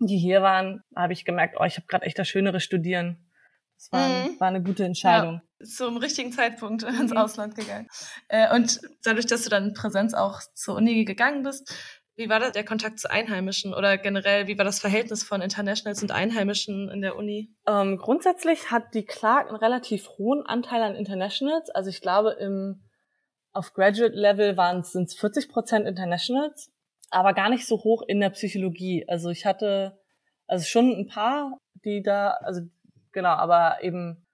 die 0.00 0.18
hier 0.18 0.42
waren, 0.42 0.82
habe 0.94 1.14
ich 1.14 1.24
gemerkt, 1.24 1.56
oh, 1.58 1.64
ich 1.64 1.76
habe 1.76 1.86
gerade 1.86 2.04
echt 2.04 2.18
das 2.18 2.28
schönere 2.28 2.60
Studieren. 2.60 3.30
Das 3.78 3.90
war, 3.90 4.08
mhm. 4.08 4.38
war 4.38 4.48
eine 4.48 4.62
gute 4.62 4.84
Entscheidung. 4.84 5.40
Ja, 5.60 5.66
zum 5.66 5.96
richtigen 5.96 6.30
Zeitpunkt 6.30 6.82
mhm. 6.82 7.00
ins 7.00 7.12
Ausland 7.12 7.54
gegangen. 7.54 7.88
Äh, 8.28 8.54
und 8.54 8.80
dadurch, 9.02 9.26
dass 9.26 9.44
du 9.44 9.50
dann 9.50 9.68
in 9.68 9.74
Präsenz 9.74 10.12
auch 10.14 10.40
zur 10.54 10.76
Uni 10.76 11.04
gegangen 11.04 11.42
bist, 11.42 11.74
wie 12.16 12.28
war 12.28 12.38
da 12.38 12.50
der 12.50 12.64
Kontakt 12.64 13.00
zu 13.00 13.10
Einheimischen 13.10 13.74
oder 13.74 13.98
generell, 13.98 14.46
wie 14.46 14.56
war 14.56 14.64
das 14.64 14.78
Verhältnis 14.78 15.24
von 15.24 15.40
Internationals 15.40 16.00
und 16.02 16.12
Einheimischen 16.12 16.88
in 16.88 17.00
der 17.00 17.16
Uni? 17.16 17.52
Ähm, 17.66 17.96
grundsätzlich 17.96 18.70
hat 18.70 18.94
die 18.94 19.04
Clark 19.04 19.48
einen 19.48 19.56
relativ 19.56 20.08
hohen 20.10 20.46
Anteil 20.46 20.82
an 20.82 20.94
Internationals. 20.94 21.70
Also 21.70 21.90
ich 21.90 22.00
glaube, 22.00 22.36
im, 22.38 22.84
auf 23.54 23.72
Graduate 23.72 24.14
Level 24.14 24.56
waren 24.56 24.80
es 24.80 25.14
40 25.14 25.48
Prozent 25.48 25.86
Internationals, 25.86 26.72
aber 27.10 27.32
gar 27.32 27.48
nicht 27.48 27.66
so 27.66 27.76
hoch 27.84 28.02
in 28.06 28.20
der 28.20 28.30
Psychologie. 28.30 29.04
Also 29.08 29.30
ich 29.30 29.46
hatte 29.46 29.98
also 30.46 30.64
schon 30.64 30.90
ein 30.90 31.06
paar, 31.06 31.58
die 31.84 32.02
da, 32.02 32.32
also 32.42 32.62
genau, 33.12 33.30
aber 33.30 33.82
eben 33.82 34.26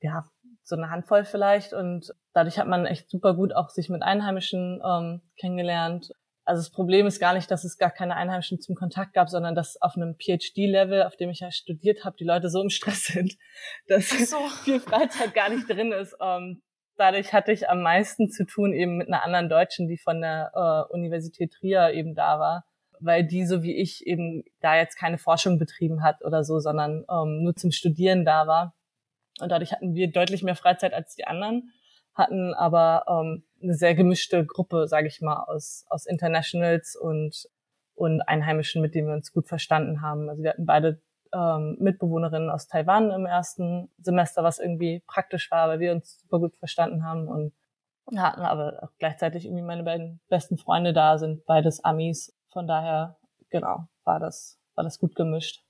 ja 0.00 0.24
so 0.62 0.76
eine 0.76 0.90
Handvoll 0.90 1.24
vielleicht 1.24 1.72
und 1.72 2.14
dadurch 2.32 2.58
hat 2.58 2.66
man 2.66 2.86
echt 2.86 3.08
super 3.10 3.34
gut 3.34 3.54
auch 3.54 3.68
sich 3.68 3.90
mit 3.90 4.02
Einheimischen 4.02 4.82
ähm, 4.84 5.20
kennengelernt 5.38 6.10
also 6.44 6.60
das 6.60 6.70
Problem 6.70 7.06
ist 7.06 7.20
gar 7.20 7.34
nicht, 7.34 7.50
dass 7.50 7.64
es 7.64 7.78
gar 7.78 7.90
keine 7.90 8.16
Einheimischen 8.16 8.60
zum 8.60 8.74
Kontakt 8.74 9.14
gab, 9.14 9.30
sondern 9.30 9.54
dass 9.54 9.80
auf 9.80 9.96
einem 9.96 10.16
PhD-Level, 10.16 11.02
auf 11.04 11.16
dem 11.16 11.30
ich 11.30 11.40
ja 11.40 11.50
studiert 11.50 12.04
habe, 12.04 12.16
die 12.18 12.24
Leute 12.24 12.50
so 12.50 12.60
im 12.60 12.70
Stress 12.70 13.04
sind, 13.04 13.36
dass 13.88 14.10
so. 14.10 14.36
viel 14.62 14.80
Freizeit 14.80 15.34
gar 15.34 15.48
nicht 15.48 15.68
drin 15.68 15.92
ist. 15.92 16.14
Ähm, 16.20 16.62
dadurch 16.96 17.32
hatte 17.32 17.52
ich 17.52 17.68
am 17.68 17.82
meisten 17.82 18.30
zu 18.30 18.44
tun 18.44 18.72
eben 18.72 18.96
mit 18.98 19.08
einer 19.08 19.22
anderen 19.22 19.48
Deutschen, 19.48 19.88
die 19.88 19.98
von 19.98 20.20
der 20.20 20.52
äh, 20.54 20.92
Universität 20.92 21.52
Trier 21.52 21.92
eben 21.92 22.14
da 22.14 22.38
war, 22.38 22.64
weil 23.00 23.24
die 23.24 23.44
so 23.44 23.62
wie 23.62 23.76
ich 23.76 24.06
eben 24.06 24.44
da 24.60 24.76
jetzt 24.76 24.96
keine 24.96 25.18
Forschung 25.18 25.58
betrieben 25.58 26.02
hat 26.02 26.24
oder 26.24 26.44
so, 26.44 26.58
sondern 26.58 27.04
ähm, 27.10 27.42
nur 27.42 27.54
zum 27.56 27.70
Studieren 27.70 28.24
da 28.24 28.46
war. 28.46 28.74
Und 29.40 29.50
dadurch 29.50 29.72
hatten 29.72 29.94
wir 29.94 30.10
deutlich 30.10 30.42
mehr 30.42 30.56
Freizeit 30.56 30.94
als 30.94 31.14
die 31.14 31.26
anderen 31.26 31.72
hatten 32.14 32.54
aber 32.54 33.04
ähm, 33.08 33.42
eine 33.62 33.74
sehr 33.74 33.94
gemischte 33.94 34.46
Gruppe, 34.46 34.86
sage 34.86 35.08
ich 35.08 35.20
mal, 35.20 35.44
aus, 35.44 35.84
aus 35.88 36.06
Internationals 36.06 36.96
und, 36.96 37.48
und 37.94 38.22
Einheimischen, 38.22 38.80
mit 38.80 38.94
denen 38.94 39.08
wir 39.08 39.14
uns 39.14 39.32
gut 39.32 39.48
verstanden 39.48 40.00
haben. 40.00 40.28
Also 40.28 40.42
wir 40.42 40.50
hatten 40.50 40.66
beide 40.66 41.02
ähm, 41.34 41.76
Mitbewohnerinnen 41.80 42.50
aus 42.50 42.68
Taiwan 42.68 43.10
im 43.10 43.26
ersten 43.26 43.90
Semester, 43.98 44.42
was 44.42 44.58
irgendwie 44.58 45.02
praktisch 45.06 45.50
war, 45.50 45.68
weil 45.68 45.80
wir 45.80 45.92
uns 45.92 46.20
super 46.20 46.38
gut 46.38 46.56
verstanden 46.56 47.04
haben 47.04 47.28
und 47.28 47.52
hatten 48.16 48.42
aber 48.42 48.82
auch 48.82 48.90
gleichzeitig 48.98 49.46
irgendwie 49.46 49.62
meine 49.62 49.82
beiden 49.82 50.20
besten 50.28 50.58
Freunde 50.58 50.92
da, 50.92 51.18
sind 51.18 51.44
beides 51.46 51.82
Amis. 51.84 52.34
Von 52.52 52.66
daher, 52.66 53.16
genau, 53.50 53.88
war 54.04 54.20
das, 54.20 54.58
war 54.74 54.84
das 54.84 54.98
gut 54.98 55.14
gemischt. 55.14 55.64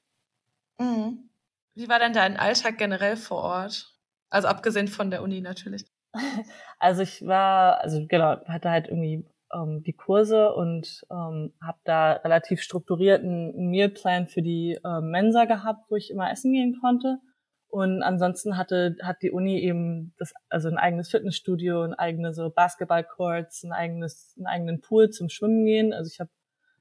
Mhm. 0.78 1.30
Wie 1.74 1.88
war 1.88 1.98
denn 1.98 2.12
dein 2.12 2.36
Alltag 2.36 2.78
generell 2.78 3.16
vor 3.16 3.42
Ort? 3.42 3.94
Also 4.30 4.48
abgesehen 4.48 4.88
von 4.88 5.10
der 5.10 5.22
Uni 5.22 5.40
natürlich. 5.40 5.84
Also 6.80 7.00
ich 7.00 7.26
war, 7.26 7.80
also 7.80 8.04
genau, 8.06 8.44
hatte 8.44 8.68
halt 8.68 8.88
irgendwie 8.88 9.24
ähm, 9.54 9.82
die 9.82 9.92
Kurse 9.92 10.52
und 10.52 11.04
ähm, 11.10 11.52
habe 11.62 11.78
da 11.84 12.12
relativ 12.12 12.60
strukturierten 12.62 13.70
Mealplan 13.70 14.26
für 14.26 14.42
die 14.42 14.78
äh, 14.84 15.00
Mensa 15.00 15.44
gehabt, 15.44 15.90
wo 15.90 15.96
ich 15.96 16.10
immer 16.10 16.30
essen 16.30 16.52
gehen 16.52 16.78
konnte. 16.80 17.18
Und 17.68 18.02
ansonsten 18.02 18.56
hatte 18.56 18.96
hat 19.02 19.22
die 19.22 19.30
Uni 19.30 19.60
eben 19.60 20.14
das, 20.18 20.32
also 20.48 20.68
ein 20.68 20.78
eigenes 20.78 21.10
Fitnessstudio, 21.10 21.82
ein 21.82 21.94
eigene 21.94 22.32
so 22.32 22.50
Basketballcourts, 22.50 23.64
ein 23.64 23.72
eigenes, 23.72 24.34
einen 24.36 24.46
eigenen 24.46 24.80
Pool 24.80 25.10
zum 25.10 25.28
Schwimmen 25.28 25.64
gehen. 25.64 25.92
Also 25.92 26.10
ich 26.12 26.20
habe 26.20 26.30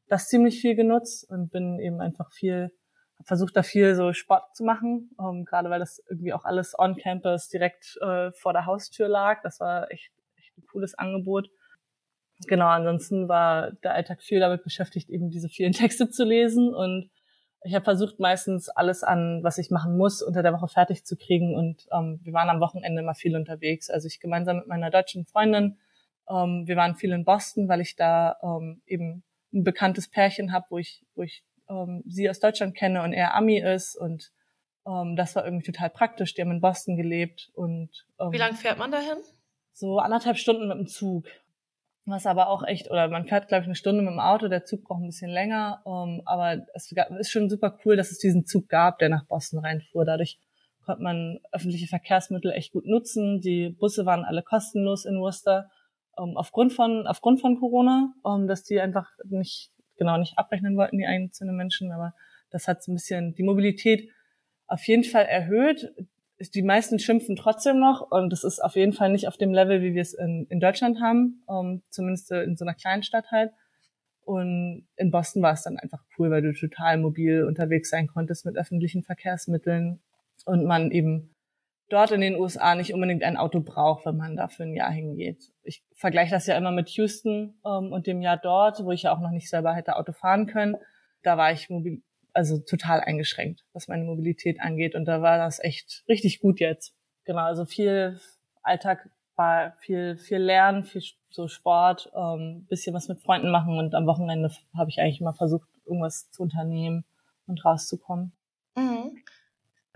das 0.08 0.28
ziemlich 0.28 0.62
viel 0.62 0.76
genutzt 0.76 1.28
und 1.30 1.52
bin 1.52 1.80
eben 1.80 2.00
einfach 2.00 2.32
viel 2.32 2.72
versucht 3.26 3.56
da 3.56 3.64
viel 3.64 3.96
so 3.96 4.14
Sport 4.14 4.56
zu 4.56 4.64
machen, 4.64 5.12
um, 5.18 5.46
gerade 5.46 5.70
weil 5.70 5.80
das 5.80 6.04
irgendwie 6.10 6.34
auch 6.34 6.46
alles 6.46 6.78
on 6.78 6.96
Campus 6.96 7.48
direkt 7.50 7.98
äh, 8.02 8.32
vor 8.32 8.54
der 8.54 8.66
Haustür 8.66 9.08
lag. 9.08 9.42
Das 9.44 9.60
war 9.60 9.92
echt, 9.92 10.12
echt 10.38 10.58
ein 10.58 10.66
cooles 10.72 10.96
Angebot. 10.96 11.50
Genau, 12.48 12.68
ansonsten 12.68 13.28
war 13.28 13.72
der 13.84 13.94
Alltag 13.94 14.22
viel 14.22 14.40
damit 14.40 14.64
beschäftigt, 14.64 15.10
eben 15.10 15.30
diese 15.30 15.50
vielen 15.50 15.72
Texte 15.74 16.10
zu 16.10 16.24
lesen 16.24 16.74
und 16.74 17.10
ich 17.66 17.74
habe 17.74 17.84
versucht, 17.84 18.20
meistens 18.20 18.70
alles 18.70 19.04
an, 19.04 19.42
was 19.42 19.58
ich 19.58 19.72
machen 19.72 19.98
muss, 19.98 20.22
unter 20.22 20.44
der 20.44 20.54
Woche 20.54 20.68
fertig 20.68 21.06
zu 21.06 21.16
kriegen. 21.16 21.56
Und 21.56 21.88
ähm, 21.94 22.20
wir 22.22 22.34
waren 22.34 22.50
am 22.50 22.60
Wochenende 22.60 23.02
immer 23.02 23.14
viel 23.16 23.36
unterwegs. 23.36 23.90
Also 23.90 24.08
ich 24.08 24.20
gemeinsam 24.20 24.58
mit 24.58 24.68
meiner 24.68 24.90
deutschen 24.90 25.26
Freundin. 25.26 25.78
Ähm, 26.30 26.64
wir 26.68 26.76
waren 26.76 26.96
viel 26.96 27.14
in 27.14 27.24
Boston, 27.24 27.70
weil 27.70 27.82
ich 27.82 27.96
da 27.96 28.38
ähm, 28.44 28.82
eben 28.86 29.24
ein 29.54 29.64
bekanntes 29.64 30.10
Pärchen 30.10 30.52
habe, 30.52 30.66
wo 30.70 30.78
ich, 30.78 31.06
wo 31.16 31.24
ich 31.24 31.44
ähm, 31.70 32.04
sie 32.06 32.30
aus 32.30 32.40
Deutschland 32.40 32.76
kenne 32.76 33.04
und 33.04 33.14
er 33.14 33.36
Ami 33.36 33.60
ist 33.60 33.96
und 33.96 34.32
ähm, 34.86 35.16
das 35.16 35.36
war 35.36 35.46
irgendwie 35.46 35.72
total 35.72 35.90
praktisch. 35.90 36.34
Die 36.34 36.42
haben 36.42 36.52
in 36.52 36.62
Boston 36.62 36.98
gelebt 36.98 37.52
und 37.54 38.06
ähm, 38.20 38.32
wie 38.32 38.38
lange 38.38 38.56
fährt 38.56 38.78
man 38.78 38.92
dahin? 38.92 39.18
So 39.72 40.00
anderthalb 40.00 40.38
Stunden 40.38 40.68
mit 40.68 40.78
dem 40.78 40.88
Zug. 40.88 41.26
Was 42.06 42.26
aber 42.26 42.50
auch 42.50 42.64
echt, 42.64 42.92
oder 42.92 43.08
man 43.08 43.26
fährt, 43.26 43.48
glaube 43.48 43.62
ich, 43.62 43.68
eine 43.68 43.76
Stunde 43.76 44.02
mit 44.02 44.12
dem 44.12 44.20
Auto, 44.20 44.48
der 44.48 44.66
Zug 44.66 44.84
braucht 44.84 45.02
ein 45.02 45.08
bisschen 45.08 45.32
länger, 45.32 45.82
ähm, 45.86 46.22
aber 46.26 46.66
es 46.74 46.92
ist 47.20 47.32
schon 47.32 47.50
super 47.50 47.78
cool, 47.86 47.96
dass 47.96 48.12
es 48.12 48.20
diesen 48.20 48.46
Zug 48.46 48.68
gab, 48.68 49.00
der 49.00 49.10
nach 49.10 49.26
Boston 49.26 49.60
reinfuhr. 49.60 50.04
Dadurch 50.04 50.38
konnte 50.86 51.02
man 51.02 51.40
öffentliche 51.52 51.88
Verkehrsmittel 51.88 52.52
echt 52.52 52.74
gut 52.74 52.86
nutzen. 52.86 53.40
Die 53.40 53.70
Busse 53.70 54.06
waren 54.06 54.26
alle 54.26 54.44
kostenlos 54.44 55.06
in 55.06 55.20
Worcester, 55.20 55.70
ähm, 56.18 56.36
aufgrund 56.36 56.74
von 56.74 57.08
aufgrund 57.08 57.40
von 57.40 57.60
Corona, 57.60 58.14
ähm, 58.26 58.48
dass 58.48 58.64
die 58.64 58.80
einfach 58.82 59.10
nicht 59.24 59.72
genau 59.98 60.18
nicht 60.18 60.38
abrechnen 60.38 60.76
wollten 60.76 60.98
die 60.98 61.06
einzelnen 61.06 61.56
Menschen, 61.56 61.92
aber 61.92 62.14
das 62.50 62.68
hat 62.68 62.86
ein 62.88 62.96
bisschen 62.96 63.34
die 63.36 63.44
Mobilität 63.44 64.10
auf 64.68 64.86
jeden 64.88 65.04
Fall 65.04 65.26
erhöht 65.26 65.94
die 66.52 66.64
meisten 66.64 67.00
schimpfen 67.00 67.36
trotzdem 67.36 67.80
noch 67.80 68.10
und 68.12 68.32
das 68.32 68.44
ist 68.44 68.64
auf 68.64 68.76
jeden 68.76 68.94
Fall 68.94 69.12
nicht 69.12 69.28
auf 69.28 69.38
dem 69.38 69.54
Level, 69.54 69.82
wie 69.82 69.94
wir 69.94 70.02
es 70.02 70.14
in, 70.14 70.48
in 70.50 70.60
Deutschland 70.60 71.02
haben, 71.02 71.44
um, 71.46 71.68
ähm, 71.68 71.82
zumindest 71.90 72.32
in 72.32 72.56
so 72.56 72.66
einer 72.66 72.74
kleinen 72.74 73.04
Stadt 73.04 73.32
halt. 73.32 73.52
Und 74.26 74.88
in 74.96 75.12
Boston 75.12 75.42
war 75.42 75.54
es 75.54 75.64
dann 75.64 75.78
einfach 75.78 76.02
cool, 76.18 76.32
weil 76.32 76.42
du 76.42 76.54
total 76.54 76.98
mobil 76.98 77.44
unterwegs 77.44 77.90
sein 77.90 78.08
konntest 78.08 78.46
mit 78.46 78.56
öffentlichen 78.56 79.04
Verkehrsmitteln 79.04 80.02
und 80.46 80.66
man 80.66 80.92
eben 80.92 81.36
dort 81.90 82.12
in 82.12 82.22
den 82.22 82.36
USA 82.36 82.76
nicht 82.76 82.94
unbedingt 82.94 83.24
ein 83.24 83.38
Auto 83.38 83.60
braucht, 83.60 84.06
wenn 84.06 84.18
man 84.18 84.36
da 84.36 84.48
für 84.48 84.64
ein 84.64 84.76
Jahr 84.76 84.92
hingeht. 84.92 85.52
Ich 85.62 85.84
vergleiche 85.96 86.32
das 86.32 86.48
ja 86.48 86.58
immer 86.58 86.72
mit 86.72 86.90
Houston 86.90 87.60
ähm, 87.66 87.92
und 87.92 88.08
dem 88.08 88.22
Jahr 88.22 88.38
dort, 88.38 88.84
wo 88.84 88.92
ich 88.92 89.04
ja 89.04 89.14
auch 89.14 89.20
noch 89.20 89.32
nicht 89.32 89.50
selber 89.50 89.74
hätte 89.74 89.98
Auto 89.98 90.14
fahren 90.14 90.48
können. 90.48 90.78
Da 91.22 91.38
war 91.38 91.52
ich 91.52 91.70
mobil 91.70 92.02
also 92.34 92.60
total 92.60 93.02
eingeschränkt, 93.02 93.64
was 93.74 93.88
meine 93.88 94.04
Mobilität 94.04 94.60
angeht. 94.60 94.96
Und 94.96 95.06
da 95.06 95.22
war 95.22 95.38
das 95.38 95.60
echt 95.64 96.04
richtig 96.08 96.40
gut 96.40 96.60
jetzt. 96.60 96.94
Genau, 97.26 97.44
also 97.44 97.66
viel 97.66 98.20
Alltag 98.62 99.10
war 99.36 99.74
viel, 99.80 100.18
viel 100.18 100.38
Lernen, 100.38 100.84
viel 100.84 101.04
so 101.30 101.48
Sport, 101.48 102.12
ähm, 102.16 102.66
bisschen 102.70 102.94
was 102.94 103.08
mit 103.08 103.22
Freunden 103.22 103.50
machen 103.50 103.78
und 103.80 103.96
am 103.96 104.06
Wochenende 104.06 104.52
habe 104.78 104.90
ich 104.90 105.00
eigentlich 105.00 105.22
immer 105.22 105.34
versucht, 105.34 105.68
irgendwas 105.86 106.30
zu 106.30 106.44
unternehmen 106.44 107.06
und 107.48 107.64
rauszukommen. 107.66 108.32
Mhm. 108.76 109.18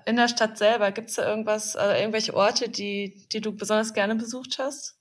In 0.05 0.15
der 0.15 0.29
Stadt 0.29 0.57
selber, 0.57 0.91
gibt 0.91 1.09
es 1.09 1.15
da 1.15 1.27
irgendwas, 1.27 1.75
äh, 1.75 1.99
irgendwelche 1.99 2.33
Orte, 2.33 2.69
die, 2.69 3.27
die 3.31 3.41
du 3.41 3.55
besonders 3.55 3.93
gerne 3.93 4.15
besucht 4.15 4.57
hast? 4.57 4.97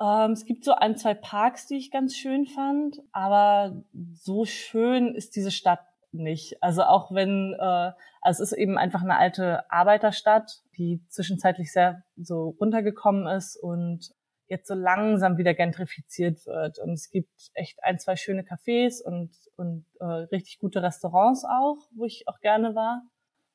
Ähm, 0.00 0.32
es 0.32 0.44
gibt 0.44 0.64
so 0.64 0.74
ein, 0.74 0.96
zwei 0.96 1.14
Parks, 1.14 1.66
die 1.66 1.76
ich 1.76 1.90
ganz 1.90 2.16
schön 2.16 2.46
fand, 2.46 3.00
aber 3.12 3.84
so 4.14 4.44
schön 4.44 5.14
ist 5.14 5.36
diese 5.36 5.50
Stadt 5.50 5.80
nicht. 6.12 6.62
Also 6.62 6.82
auch 6.82 7.12
wenn, 7.12 7.54
äh, 7.58 7.92
also 8.20 8.42
es 8.42 8.52
ist 8.52 8.58
eben 8.58 8.78
einfach 8.78 9.02
eine 9.02 9.16
alte 9.16 9.70
Arbeiterstadt, 9.70 10.62
die 10.76 11.04
zwischenzeitlich 11.08 11.72
sehr 11.72 12.02
so 12.16 12.56
runtergekommen 12.60 13.26
ist 13.26 13.56
und 13.56 14.10
jetzt 14.48 14.68
so 14.68 14.74
langsam 14.74 15.38
wieder 15.38 15.54
gentrifiziert 15.54 16.46
wird. 16.46 16.78
Und 16.78 16.92
es 16.92 17.10
gibt 17.10 17.50
echt 17.54 17.82
ein, 17.82 17.98
zwei 17.98 18.16
schöne 18.16 18.42
Cafés 18.42 19.02
und, 19.02 19.30
und 19.56 19.86
äh, 20.00 20.04
richtig 20.04 20.58
gute 20.58 20.82
Restaurants 20.82 21.44
auch, 21.44 21.78
wo 21.96 22.04
ich 22.04 22.24
auch 22.26 22.38
gerne 22.40 22.74
war. 22.74 23.02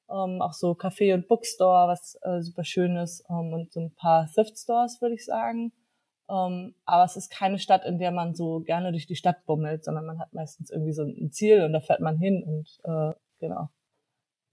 Ähm, 0.10 0.42
auch 0.42 0.54
so 0.54 0.72
Café 0.72 1.14
und 1.14 1.28
Bookstore, 1.28 1.88
was 1.90 2.18
äh, 2.24 2.42
super 2.42 2.64
schön 2.64 2.98
ist. 2.98 3.24
Ähm, 3.30 3.54
und 3.54 3.72
so 3.72 3.82
ein 3.82 3.94
paar 3.96 4.28
Thrift 4.34 4.58
Stores, 4.58 5.02
würde 5.02 5.16
ich 5.16 5.26
sagen. 5.26 5.72
Um, 6.30 6.36
ähm, 6.36 6.76
aber 6.86 7.06
es 7.06 7.16
ist 7.16 7.32
keine 7.32 7.58
Stadt, 7.58 7.86
in 7.86 8.00
der 8.00 8.12
man 8.12 8.36
so 8.36 8.60
gerne 8.60 8.92
durch 8.92 9.08
die 9.08 9.16
Stadt 9.16 9.46
bummelt, 9.46 9.86
sondern 9.86 10.06
man 10.06 10.20
hat 10.20 10.34
meistens 10.34 10.70
irgendwie 10.70 10.92
so 10.92 11.04
ein 11.04 11.32
Ziel 11.32 11.64
und 11.64 11.72
da 11.72 11.80
fährt 11.80 12.02
man 12.02 12.18
hin 12.18 12.44
und 12.44 12.80
äh, 12.84 13.14
genau. 13.40 13.70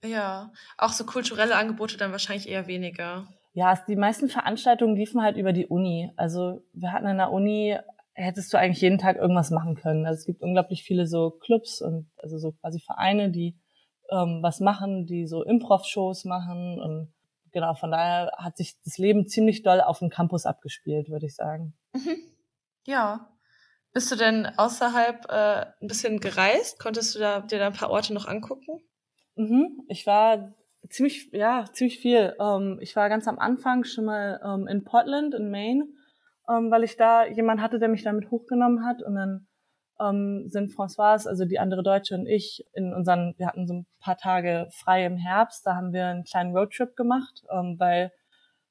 Ja, 0.05 0.51
auch 0.77 0.91
so 0.91 1.05
kulturelle 1.05 1.55
Angebote 1.55 1.97
dann 1.97 2.11
wahrscheinlich 2.11 2.47
eher 2.47 2.67
weniger. 2.67 3.27
Ja, 3.53 3.77
die 3.87 3.95
meisten 3.95 4.29
Veranstaltungen 4.29 4.95
liefen 4.95 5.21
halt 5.21 5.37
über 5.37 5.53
die 5.53 5.67
Uni. 5.67 6.11
Also 6.15 6.61
wir 6.73 6.91
hatten 6.91 7.07
in 7.07 7.17
der 7.17 7.31
Uni, 7.31 7.77
hättest 8.13 8.53
du 8.53 8.57
eigentlich 8.57 8.81
jeden 8.81 8.97
Tag 8.97 9.17
irgendwas 9.17 9.51
machen 9.51 9.75
können. 9.75 10.05
Also 10.05 10.19
es 10.19 10.25
gibt 10.25 10.41
unglaublich 10.41 10.83
viele 10.83 11.07
so 11.07 11.31
Clubs 11.31 11.81
und 11.81 12.09
also 12.17 12.37
so 12.37 12.51
quasi 12.53 12.79
Vereine, 12.79 13.31
die 13.31 13.57
ähm, 14.11 14.39
was 14.41 14.59
machen, 14.59 15.05
die 15.05 15.25
so 15.25 15.43
Improv-Shows 15.43 16.25
machen 16.25 16.79
und 16.79 17.13
genau, 17.55 17.73
von 17.73 17.89
daher 17.89 18.31
hat 18.37 18.57
sich 18.57 18.75
das 18.83 18.97
Leben 18.97 19.27
ziemlich 19.27 19.63
doll 19.63 19.79
auf 19.79 19.99
dem 19.99 20.09
Campus 20.09 20.45
abgespielt, 20.45 21.09
würde 21.09 21.25
ich 21.25 21.35
sagen. 21.35 21.73
Mhm. 21.93 22.17
Ja. 22.85 23.31
Bist 23.93 24.11
du 24.11 24.17
denn 24.17 24.45
außerhalb 24.45 25.25
äh, 25.29 25.65
ein 25.81 25.87
bisschen 25.87 26.19
gereist? 26.19 26.79
Konntest 26.79 27.15
du 27.15 27.19
da, 27.19 27.39
dir 27.39 27.57
da 27.57 27.67
ein 27.67 27.73
paar 27.73 27.89
Orte 27.89 28.13
noch 28.13 28.27
angucken? 28.27 28.81
Mhm. 29.35 29.85
Ich 29.87 30.05
war 30.05 30.53
ziemlich, 30.89 31.29
ja, 31.31 31.63
ziemlich 31.71 31.99
viel. 31.99 32.35
Ähm, 32.41 32.77
ich 32.81 32.93
war 32.97 33.07
ganz 33.07 33.25
am 33.25 33.39
Anfang 33.39 33.85
schon 33.85 34.03
mal 34.03 34.41
ähm, 34.43 34.67
in 34.67 34.83
Portland, 34.83 35.33
in 35.33 35.49
Maine, 35.49 35.87
ähm, 36.49 36.69
weil 36.71 36.83
ich 36.83 36.97
da 36.97 37.25
jemand 37.25 37.61
hatte, 37.61 37.79
der 37.79 37.87
mich 37.87 38.03
damit 38.03 38.29
hochgenommen 38.31 38.85
hat. 38.85 39.01
Und 39.01 39.15
dann 39.15 39.47
ähm, 39.99 40.49
sind 40.49 40.71
François, 40.71 41.27
also 41.27 41.45
die 41.45 41.59
andere 41.59 41.83
Deutsche 41.83 42.15
und 42.15 42.27
ich 42.27 42.65
in 42.73 42.93
unseren, 42.93 43.33
wir 43.37 43.47
hatten 43.47 43.67
so 43.67 43.73
ein 43.75 43.85
paar 43.99 44.17
Tage 44.17 44.67
frei 44.71 45.05
im 45.05 45.17
Herbst, 45.17 45.65
da 45.65 45.75
haben 45.75 45.93
wir 45.93 46.07
einen 46.07 46.23
kleinen 46.23 46.55
Roadtrip 46.55 46.95
gemacht, 46.95 47.43
ähm, 47.51 47.75
weil 47.79 48.11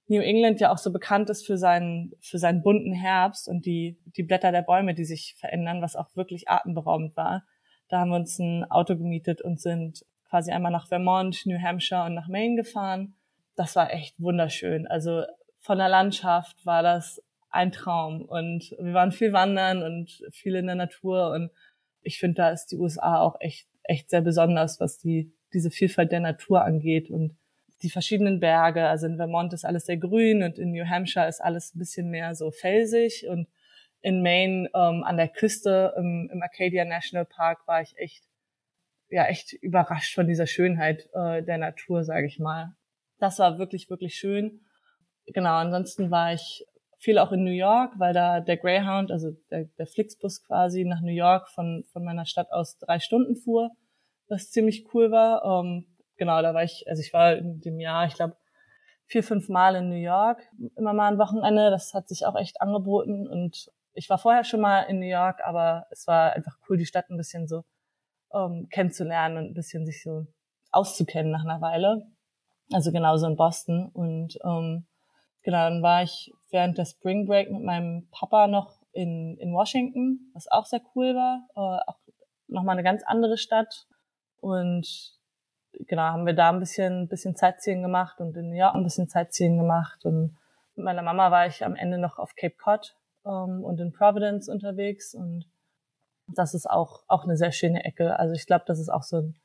New 0.06 0.20
England 0.20 0.60
ja 0.60 0.70
auch 0.70 0.78
so 0.78 0.92
bekannt 0.92 1.30
ist 1.30 1.46
für 1.46 1.56
seinen, 1.56 2.12
für 2.20 2.38
seinen 2.38 2.62
bunten 2.62 2.92
Herbst 2.92 3.48
und 3.48 3.64
die, 3.64 3.98
die 4.16 4.22
Blätter 4.22 4.52
der 4.52 4.62
Bäume, 4.62 4.94
die 4.94 5.04
sich 5.04 5.34
verändern, 5.38 5.80
was 5.80 5.96
auch 5.96 6.14
wirklich 6.14 6.48
atemberaubend 6.48 7.16
war. 7.16 7.44
Da 7.88 8.00
haben 8.00 8.10
wir 8.10 8.16
uns 8.16 8.38
ein 8.38 8.70
Auto 8.70 8.96
gemietet 8.96 9.40
und 9.40 9.60
sind 9.60 10.04
quasi 10.28 10.52
einmal 10.52 10.72
nach 10.72 10.88
Vermont, 10.88 11.46
New 11.46 11.60
Hampshire 11.60 12.04
und 12.04 12.14
nach 12.14 12.28
Maine 12.28 12.56
gefahren. 12.56 13.14
Das 13.56 13.76
war 13.76 13.92
echt 13.92 14.20
wunderschön. 14.20 14.86
Also 14.86 15.22
von 15.60 15.78
der 15.78 15.88
Landschaft 15.88 16.66
war 16.66 16.82
das 16.82 17.22
ein 17.54 17.72
Traum. 17.72 18.22
Und 18.22 18.74
wir 18.78 18.94
waren 18.94 19.12
viel 19.12 19.32
wandern 19.32 19.82
und 19.82 20.22
viel 20.32 20.56
in 20.56 20.66
der 20.66 20.74
Natur. 20.74 21.30
Und 21.30 21.50
ich 22.02 22.18
finde, 22.18 22.36
da 22.36 22.50
ist 22.50 22.66
die 22.66 22.76
USA 22.76 23.20
auch 23.20 23.40
echt, 23.40 23.68
echt 23.84 24.10
sehr 24.10 24.20
besonders, 24.20 24.80
was 24.80 24.98
die, 24.98 25.32
diese 25.52 25.70
Vielfalt 25.70 26.12
der 26.12 26.20
Natur 26.20 26.64
angeht 26.64 27.10
und 27.10 27.36
die 27.82 27.90
verschiedenen 27.90 28.40
Berge. 28.40 28.86
Also 28.86 29.06
in 29.06 29.16
Vermont 29.16 29.52
ist 29.52 29.64
alles 29.64 29.86
sehr 29.86 29.96
grün 29.96 30.42
und 30.42 30.58
in 30.58 30.72
New 30.72 30.88
Hampshire 30.88 31.28
ist 31.28 31.40
alles 31.40 31.74
ein 31.74 31.78
bisschen 31.78 32.10
mehr 32.10 32.34
so 32.34 32.50
felsig 32.50 33.26
und 33.28 33.48
in 34.00 34.22
Maine 34.22 34.68
ähm, 34.74 35.02
an 35.04 35.16
der 35.16 35.28
Küste 35.28 35.94
im, 35.96 36.28
im 36.32 36.42
Arcadia 36.42 36.84
National 36.84 37.24
Park 37.24 37.66
war 37.66 37.80
ich 37.80 37.96
echt 37.96 38.24
ja 39.08 39.26
echt 39.26 39.52
überrascht 39.54 40.14
von 40.14 40.26
dieser 40.26 40.46
Schönheit 40.46 41.08
äh, 41.14 41.42
der 41.42 41.58
Natur, 41.58 42.04
sage 42.04 42.26
ich 42.26 42.38
mal. 42.38 42.74
Das 43.18 43.38
war 43.38 43.58
wirklich 43.58 43.88
wirklich 43.88 44.14
schön. 44.16 44.60
Genau, 45.26 45.54
ansonsten 45.54 46.10
war 46.10 46.34
ich 46.34 46.66
viel 47.04 47.18
auch 47.18 47.32
in 47.32 47.44
New 47.44 47.52
York, 47.52 47.92
weil 47.98 48.14
da 48.14 48.40
der 48.40 48.56
Greyhound, 48.56 49.12
also 49.12 49.32
der, 49.50 49.66
der 49.78 49.86
Flixbus 49.86 50.42
quasi 50.42 50.84
nach 50.84 51.02
New 51.02 51.12
York 51.12 51.48
von, 51.48 51.84
von 51.92 52.02
meiner 52.02 52.24
Stadt 52.24 52.50
aus 52.50 52.78
drei 52.78 52.98
Stunden 52.98 53.36
fuhr, 53.36 53.70
was 54.28 54.50
ziemlich 54.50 54.86
cool 54.94 55.10
war. 55.10 55.44
Ähm, 55.44 55.86
genau, 56.16 56.40
da 56.40 56.54
war 56.54 56.64
ich, 56.64 56.86
also 56.88 57.02
ich 57.02 57.12
war 57.12 57.36
in 57.36 57.60
dem 57.60 57.78
Jahr, 57.78 58.06
ich 58.06 58.14
glaube, 58.14 58.36
vier, 59.04 59.22
fünf 59.22 59.50
Mal 59.50 59.76
in 59.76 59.90
New 59.90 60.00
York, 60.00 60.40
immer 60.76 60.94
mal 60.94 61.12
ein 61.12 61.18
Wochenende. 61.18 61.70
Das 61.70 61.92
hat 61.92 62.08
sich 62.08 62.24
auch 62.24 62.36
echt 62.36 62.62
angeboten 62.62 63.28
und 63.28 63.70
ich 63.92 64.08
war 64.08 64.16
vorher 64.16 64.44
schon 64.44 64.62
mal 64.62 64.82
in 64.84 64.98
New 64.98 65.06
York, 65.06 65.40
aber 65.44 65.86
es 65.90 66.06
war 66.06 66.32
einfach 66.32 66.56
cool, 66.68 66.78
die 66.78 66.86
Stadt 66.86 67.10
ein 67.10 67.18
bisschen 67.18 67.46
so 67.46 67.64
ähm, 68.32 68.68
kennenzulernen 68.70 69.36
und 69.36 69.44
ein 69.50 69.54
bisschen 69.54 69.84
sich 69.84 70.02
so 70.02 70.26
auszukennen 70.72 71.30
nach 71.30 71.44
einer 71.44 71.60
Weile. 71.60 72.06
Also 72.72 72.92
genauso 72.92 73.26
in 73.26 73.36
Boston 73.36 73.90
und 73.92 74.38
ähm, 74.42 74.86
Genau, 75.44 75.68
dann 75.68 75.82
war 75.82 76.02
ich 76.02 76.32
während 76.50 76.78
der 76.78 76.86
Spring 76.86 77.26
Break 77.26 77.50
mit 77.50 77.62
meinem 77.62 78.08
Papa 78.10 78.46
noch 78.46 78.78
in, 78.92 79.36
in 79.38 79.52
Washington, 79.52 80.30
was 80.32 80.50
auch 80.50 80.64
sehr 80.64 80.80
cool 80.94 81.14
war. 81.14 81.46
Äh, 81.54 81.90
auch 81.90 81.98
nochmal 82.48 82.74
eine 82.74 82.82
ganz 82.82 83.02
andere 83.04 83.36
Stadt. 83.36 83.86
Und 84.40 85.12
genau, 85.72 86.02
haben 86.02 86.26
wir 86.26 86.32
da 86.32 86.50
ein 86.50 86.60
bisschen, 86.60 87.08
bisschen 87.08 87.36
Sightseeing 87.36 87.82
gemacht 87.82 88.20
und 88.20 88.36
in 88.36 88.48
New 88.50 88.56
York 88.56 88.74
ein 88.74 88.84
bisschen 88.84 89.06
Sightseeing 89.06 89.58
gemacht. 89.58 90.04
Und 90.06 90.36
mit 90.76 90.84
meiner 90.86 91.02
Mama 91.02 91.30
war 91.30 91.46
ich 91.46 91.64
am 91.64 91.76
Ende 91.76 91.98
noch 91.98 92.18
auf 92.18 92.34
Cape 92.36 92.56
Cod 92.56 92.96
ähm, 93.26 93.62
und 93.62 93.80
in 93.80 93.92
Providence 93.92 94.48
unterwegs. 94.48 95.14
Und 95.14 95.46
das 96.28 96.54
ist 96.54 96.70
auch, 96.70 97.02
auch 97.06 97.24
eine 97.24 97.36
sehr 97.36 97.52
schöne 97.52 97.84
Ecke. 97.84 98.18
Also 98.18 98.34
ich 98.34 98.46
glaube, 98.46 98.64
das 98.66 98.78
ist 98.78 98.88
auch 98.88 99.02
so 99.02 99.18
ein 99.18 99.36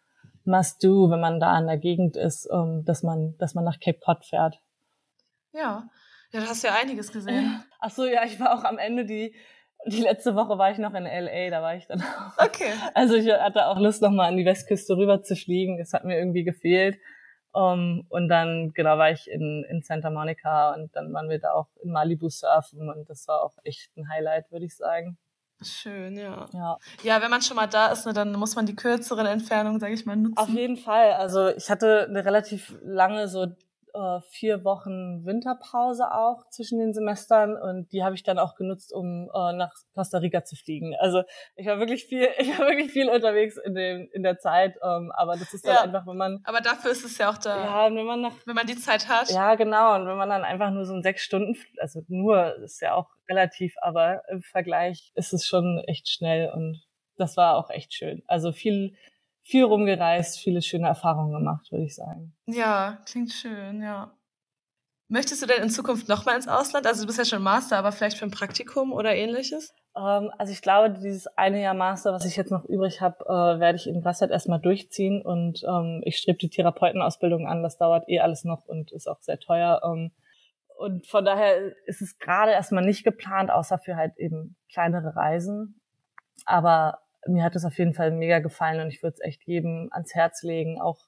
Must-Do, 0.46 1.10
wenn 1.10 1.20
man 1.20 1.42
da 1.42 1.60
in 1.60 1.68
der 1.68 1.78
Gegend 1.78 2.16
ist, 2.16 2.48
ähm, 2.52 2.86
dass 2.86 3.04
man, 3.04 3.38
dass 3.38 3.54
man 3.54 3.66
nach 3.66 3.80
Cape 3.82 4.00
Cod 4.00 4.24
fährt. 4.24 4.62
Ja. 5.54 5.90
Ja, 6.32 6.42
du 6.42 6.48
hast 6.48 6.64
ja 6.64 6.76
einiges 6.76 7.12
gesehen. 7.12 7.64
Ach 7.80 7.90
so, 7.90 8.06
ja, 8.06 8.24
ich 8.24 8.40
war 8.40 8.54
auch 8.54 8.64
am 8.64 8.78
Ende 8.78 9.06
die, 9.06 9.36
die 9.86 10.02
letzte 10.02 10.36
Woche 10.36 10.58
war 10.58 10.72
ich 10.72 10.78
noch 10.78 10.94
in 10.94 11.06
LA, 11.06 11.50
da 11.50 11.62
war 11.62 11.76
ich 11.76 11.88
dann 11.88 12.02
auch. 12.02 12.38
Okay. 12.38 12.72
Also 12.94 13.16
ich 13.16 13.30
hatte 13.32 13.68
auch 13.68 13.80
Lust, 13.80 14.02
nochmal 14.02 14.30
an 14.30 14.38
die 14.38 14.46
Westküste 14.46 14.96
rüber 14.96 15.24
zu 15.24 15.36
fliegen. 15.36 15.78
Das 15.78 15.94
hat 15.94 16.04
mir 16.06 16.18
irgendwie 16.18 16.44
gefehlt. 16.44 17.00
Um, 17.52 18.06
und 18.10 18.30
dann, 18.30 18.74
genau, 18.76 19.00
war 19.00 19.10
ich 19.10 19.28
in, 19.28 19.66
in 19.70 19.82
Santa 19.82 20.12
Monica 20.12 20.72
und 20.76 20.96
dann 20.96 21.12
waren 21.14 21.30
wir 21.30 21.40
da 21.40 21.54
auch 21.54 21.68
in 21.82 21.92
Malibu 21.92 22.30
surfen 22.30 22.90
und 22.90 23.10
das 23.10 23.28
war 23.28 23.42
auch 23.42 23.56
echt 23.64 23.90
ein 23.98 24.08
Highlight, 24.08 24.52
würde 24.52 24.66
ich 24.66 24.76
sagen. 24.76 25.18
Schön, 25.62 26.16
ja. 26.16 26.48
Ja, 26.54 26.78
ja 27.02 27.22
wenn 27.22 27.32
man 27.32 27.42
schon 27.42 27.58
mal 27.58 27.66
da 27.66 27.88
ist, 27.88 28.06
ne, 28.06 28.14
dann 28.14 28.34
muss 28.34 28.56
man 28.56 28.68
die 28.68 28.76
kürzeren 28.76 29.26
Entfernungen, 29.26 29.80
sage 29.80 29.96
ich 29.96 30.06
mal, 30.06 30.16
nutzen. 30.16 30.38
Auf 30.38 30.50
jeden 30.50 30.78
Fall. 30.78 31.14
Also 31.14 31.48
ich 31.50 31.72
hatte 31.72 32.06
eine 32.08 32.24
relativ 32.24 32.78
lange 32.84 33.28
so 33.28 33.48
äh, 33.94 34.22
vier 34.30 34.64
Wochen 34.64 35.26
Winterpause 35.26 36.12
auch 36.12 36.48
zwischen 36.50 36.80
den 36.80 36.94
Semestern 36.94 37.56
und 37.56 37.92
die 37.92 38.04
habe 38.04 38.16
ich 38.16 38.24
dann 38.24 38.40
auch 38.40 38.56
genutzt, 38.56 38.94
um 38.94 39.30
äh, 39.34 39.54
nach 39.54 39.72
Costa 39.94 40.20
Rica 40.20 40.44
zu 40.44 40.56
fliegen. 40.56 40.96
Also 41.00 41.24
ich 41.56 41.68
war 41.68 41.80
wirklich 41.80 42.06
viel, 42.06 42.28
ich 42.40 42.58
war 42.58 42.68
wirklich 42.68 42.92
viel 42.92 43.10
unterwegs 43.10 43.58
in 43.58 43.76
dem 43.76 44.10
in 44.14 44.24
der 44.24 44.38
Zeit, 44.40 44.76
ähm, 44.84 45.12
aber 45.16 45.38
das 45.38 45.54
ist 45.54 45.66
dann 45.66 45.76
ja, 45.76 45.82
einfach, 45.82 46.06
wenn 46.08 46.18
man. 46.18 46.40
Aber 46.44 46.62
dafür 46.62 46.92
ist 46.92 47.06
es 47.06 47.18
ja 47.18 47.30
auch 47.30 47.38
da. 47.38 47.90
Ja, 47.90 47.96
wenn 47.96 48.06
man 48.06 48.22
nach, 48.22 48.36
wenn 48.46 48.56
man 48.56 48.68
die 48.68 48.78
Zeit 48.78 49.08
hat. 49.08 49.30
Ja, 49.30 49.56
genau. 49.56 49.96
Und 49.96 50.08
wenn 50.08 50.18
man 50.18 50.30
dann 50.30 50.44
einfach 50.44 50.72
nur 50.72 50.86
so 50.86 50.94
ein 50.94 51.04
sechs 51.04 51.22
Stunden, 51.22 51.56
also 51.80 52.02
nur 52.08 52.56
ist 52.64 52.82
ja 52.82 52.94
auch 52.94 53.10
relativ, 53.30 53.76
aber 53.82 54.24
im 54.30 54.42
Vergleich 54.42 55.12
ist 55.16 55.34
es 55.34 55.46
schon 55.46 55.84
echt 55.88 56.10
schnell 56.10 56.50
und 56.54 56.84
das 57.18 57.38
war 57.38 57.58
auch 57.58 57.70
echt 57.70 57.94
schön. 57.94 58.24
Also 58.28 58.52
viel 58.52 58.96
viel 59.44 59.64
rumgereist, 59.64 60.40
viele 60.40 60.62
schöne 60.62 60.88
Erfahrungen 60.88 61.34
gemacht, 61.34 61.72
würde 61.72 61.86
ich 61.86 61.96
sagen. 61.96 62.34
Ja, 62.46 63.00
klingt 63.06 63.32
schön, 63.32 63.82
ja. 63.82 64.14
Möchtest 65.12 65.42
du 65.42 65.48
denn 65.48 65.64
in 65.64 65.72
Zukunft 65.72 66.08
nochmal 66.08 66.36
ins 66.36 66.48
Ausland? 66.48 66.86
Also 66.86 67.02
du 67.02 67.08
bist 67.08 67.18
ja 67.18 67.26
schon 67.26 67.42
Master, 67.42 67.78
aber 67.78 67.92
vielleicht 67.92 68.20
für 68.20 68.26
ein 68.26 68.32
Praktikum 68.32 68.94
oder 68.94 69.16
ähnliches? 69.16 69.74
Ähm, 69.98 70.30
also 70.38 70.54
ich 70.54 70.62
glaube, 70.62 70.92
dieses 70.92 71.26
eine 71.36 71.60
Jahr 71.60 71.74
Master, 71.74 72.14
was 72.14 72.26
ich 72.26 72.36
jetzt 72.36 72.52
noch 72.52 72.64
übrig 72.66 73.02
habe, 73.02 73.26
äh, 73.26 73.60
werde 73.60 73.76
ich 73.76 73.88
in 73.88 74.02
Grasset 74.02 74.30
erstmal 74.30 74.60
durchziehen 74.60 75.24
und 75.24 75.64
ähm, 75.68 76.02
ich 76.06 76.18
strebe 76.18 76.38
die 76.38 76.52
Therapeutenausbildung 76.52 77.48
an. 77.48 77.64
Das 77.64 77.78
dauert 77.78 78.08
eh 78.08 78.20
alles 78.20 78.44
noch 78.44 78.66
und 78.66 78.92
ist 78.92 79.08
auch 79.08 79.20
sehr 79.22 79.40
teuer. 79.40 79.82
Ähm, 79.84 80.12
und 80.78 81.08
von 81.08 81.26
daher 81.26 81.74
ist 81.88 82.02
es 82.02 82.20
gerade 82.20 82.52
erstmal 82.52 82.86
nicht 82.86 83.04
geplant, 83.04 83.50
außer 83.50 83.80
für 83.80 83.96
halt 83.96 84.16
eben 84.18 84.56
kleinere 84.72 85.16
Reisen. 85.16 85.82
Aber 86.46 87.00
mir 87.28 87.44
hat 87.44 87.56
es 87.56 87.66
auf 87.66 87.78
jeden 87.78 87.94
Fall 87.94 88.12
mega 88.12 88.40
gefallen 88.40 88.82
und 88.82 88.88
ich 88.90 89.04
würde 89.04 89.16
es 89.16 89.26
echt 89.26 89.44
jedem 89.46 89.90
ans 89.92 90.14
Herz 90.16 90.44
legen, 90.44 90.80
auch 90.80 91.08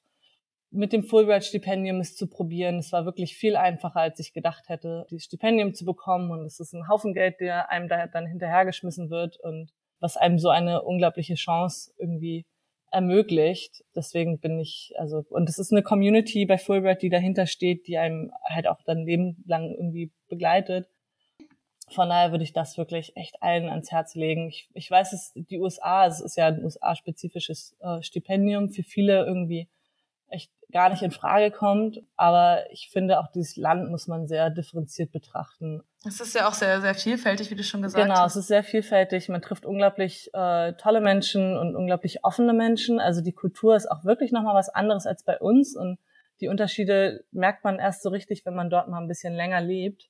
mit 0.71 0.93
dem 0.93 1.03
Fulbright-Stipendium 1.03 1.99
es 1.99 2.15
zu 2.15 2.27
probieren. 2.27 2.77
Es 2.77 2.91
war 2.93 3.05
wirklich 3.05 3.35
viel 3.35 3.57
einfacher, 3.57 3.99
als 3.99 4.19
ich 4.19 4.33
gedacht 4.33 4.69
hätte, 4.69 5.05
dieses 5.09 5.25
Stipendium 5.25 5.73
zu 5.73 5.83
bekommen. 5.83 6.31
Und 6.31 6.45
es 6.45 6.59
ist 6.61 6.73
ein 6.73 6.87
Haufen 6.87 7.13
Geld, 7.13 7.41
der 7.41 7.69
einem 7.69 7.89
da 7.89 8.07
dann 8.07 8.25
hinterhergeschmissen 8.25 9.09
wird 9.09 9.37
und 9.41 9.69
was 9.99 10.15
einem 10.15 10.39
so 10.39 10.49
eine 10.49 10.81
unglaubliche 10.81 11.35
Chance 11.35 11.91
irgendwie 11.97 12.45
ermöglicht. 12.89 13.83
Deswegen 13.95 14.39
bin 14.39 14.59
ich, 14.59 14.93
also, 14.97 15.23
und 15.29 15.49
es 15.49 15.59
ist 15.59 15.71
eine 15.71 15.83
Community 15.83 16.45
bei 16.45 16.57
Fulbright, 16.57 17.01
die 17.01 17.09
dahinter 17.09 17.47
steht, 17.47 17.87
die 17.87 17.97
einem 17.97 18.31
halt 18.45 18.67
auch 18.67 18.81
dann 18.85 19.05
lebenlang 19.05 19.71
irgendwie 19.71 20.11
begleitet. 20.29 20.87
Von 21.91 22.09
daher 22.09 22.31
würde 22.31 22.43
ich 22.43 22.53
das 22.53 22.77
wirklich 22.77 23.15
echt 23.15 23.41
allen 23.41 23.69
ans 23.69 23.91
Herz 23.91 24.15
legen. 24.15 24.47
Ich, 24.47 24.69
ich 24.73 24.89
weiß, 24.89 25.13
es 25.13 25.33
die 25.35 25.59
USA, 25.59 26.05
es 26.05 26.21
ist 26.21 26.37
ja 26.37 26.47
ein 26.47 26.63
USA-spezifisches 26.63 27.75
äh, 27.79 28.01
Stipendium, 28.01 28.69
für 28.69 28.83
viele 28.83 29.25
irgendwie 29.25 29.67
echt 30.31 30.51
gar 30.71 30.89
nicht 30.89 31.01
in 31.01 31.11
Frage 31.11 31.51
kommt. 31.51 32.01
Aber 32.15 32.63
ich 32.71 32.89
finde, 32.91 33.19
auch 33.19 33.27
dieses 33.31 33.57
Land 33.57 33.89
muss 33.89 34.07
man 34.07 34.27
sehr 34.27 34.49
differenziert 34.49 35.11
betrachten. 35.11 35.83
Es 36.05 36.19
ist 36.19 36.33
ja 36.33 36.47
auch 36.47 36.53
sehr, 36.53 36.81
sehr 36.81 36.95
vielfältig, 36.95 37.51
wie 37.51 37.55
du 37.55 37.63
schon 37.63 37.81
gesagt 37.81 38.01
genau, 38.01 38.15
hast. 38.15 38.19
Genau, 38.19 38.27
es 38.27 38.35
ist 38.35 38.47
sehr 38.47 38.63
vielfältig. 38.63 39.29
Man 39.29 39.41
trifft 39.41 39.65
unglaublich 39.65 40.29
äh, 40.33 40.73
tolle 40.73 41.01
Menschen 41.01 41.57
und 41.57 41.75
unglaublich 41.75 42.23
offene 42.23 42.53
Menschen. 42.53 42.99
Also 42.99 43.21
die 43.21 43.33
Kultur 43.33 43.75
ist 43.75 43.91
auch 43.91 44.03
wirklich 44.03 44.31
nochmal 44.31 44.55
was 44.55 44.69
anderes 44.69 45.05
als 45.05 45.23
bei 45.23 45.37
uns. 45.39 45.75
Und 45.75 45.99
die 46.39 46.47
Unterschiede 46.47 47.23
merkt 47.31 47.63
man 47.63 47.77
erst 47.77 48.01
so 48.01 48.09
richtig, 48.09 48.45
wenn 48.45 48.55
man 48.55 48.69
dort 48.69 48.87
mal 48.87 48.99
ein 48.99 49.07
bisschen 49.07 49.33
länger 49.33 49.61
lebt. 49.61 50.09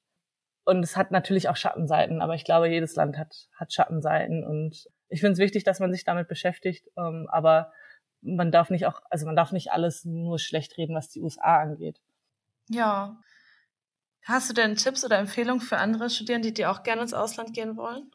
Und 0.63 0.83
es 0.83 0.95
hat 0.95 1.11
natürlich 1.11 1.49
auch 1.49 1.55
Schattenseiten, 1.55 2.21
aber 2.21 2.35
ich 2.35 2.45
glaube, 2.45 2.69
jedes 2.69 2.95
Land 2.95 3.17
hat, 3.17 3.47
hat 3.55 3.73
Schattenseiten. 3.73 4.43
Und 4.43 4.87
ich 5.09 5.19
finde 5.19 5.33
es 5.33 5.39
wichtig, 5.39 5.63
dass 5.63 5.79
man 5.79 5.91
sich 5.91 6.03
damit 6.03 6.27
beschäftigt. 6.27 6.87
Ähm, 6.97 7.27
aber 7.31 7.71
man 8.21 8.51
darf 8.51 8.69
nicht 8.69 8.85
auch, 8.85 9.01
also 9.09 9.25
man 9.25 9.35
darf 9.35 9.51
nicht 9.51 9.71
alles 9.71 10.05
nur 10.05 10.39
schlecht 10.39 10.77
reden, 10.77 10.95
was 10.95 11.09
die 11.09 11.21
USA 11.21 11.59
angeht. 11.59 11.99
Ja. 12.69 13.17
Hast 14.23 14.49
du 14.49 14.53
denn 14.53 14.75
Tipps 14.75 15.03
oder 15.03 15.17
Empfehlungen 15.17 15.61
für 15.61 15.77
andere 15.77 16.09
Studierende, 16.09 16.51
die 16.51 16.67
auch 16.67 16.83
gerne 16.83 17.01
ins 17.01 17.13
Ausland 17.13 17.53
gehen 17.53 17.75
wollen? 17.75 18.11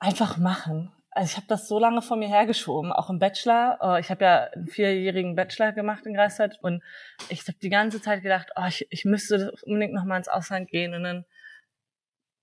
Einfach 0.00 0.38
machen. 0.38 0.92
Also 1.12 1.30
ich 1.30 1.36
habe 1.36 1.46
das 1.48 1.68
so 1.68 1.78
lange 1.78 2.02
vor 2.02 2.16
mir 2.16 2.28
hergeschoben, 2.28 2.92
auch 2.92 3.10
im 3.10 3.18
Bachelor. 3.18 3.78
Äh, 3.80 4.00
ich 4.00 4.10
habe 4.10 4.24
ja 4.24 4.44
einen 4.44 4.66
vierjährigen 4.66 5.34
Bachelor 5.34 5.72
gemacht 5.72 6.06
in 6.06 6.14
Greifswald 6.14 6.58
und 6.62 6.82
ich 7.28 7.46
habe 7.46 7.58
die 7.58 7.68
ganze 7.68 8.00
Zeit 8.00 8.22
gedacht, 8.22 8.50
oh, 8.56 8.66
ich, 8.66 8.86
ich 8.90 9.04
müsste 9.04 9.52
unbedingt 9.64 9.92
noch 9.92 10.04
mal 10.04 10.16
ins 10.16 10.28
Ausland 10.28 10.68
gehen. 10.68 10.94
Und 10.94 11.02
dann 11.04 11.24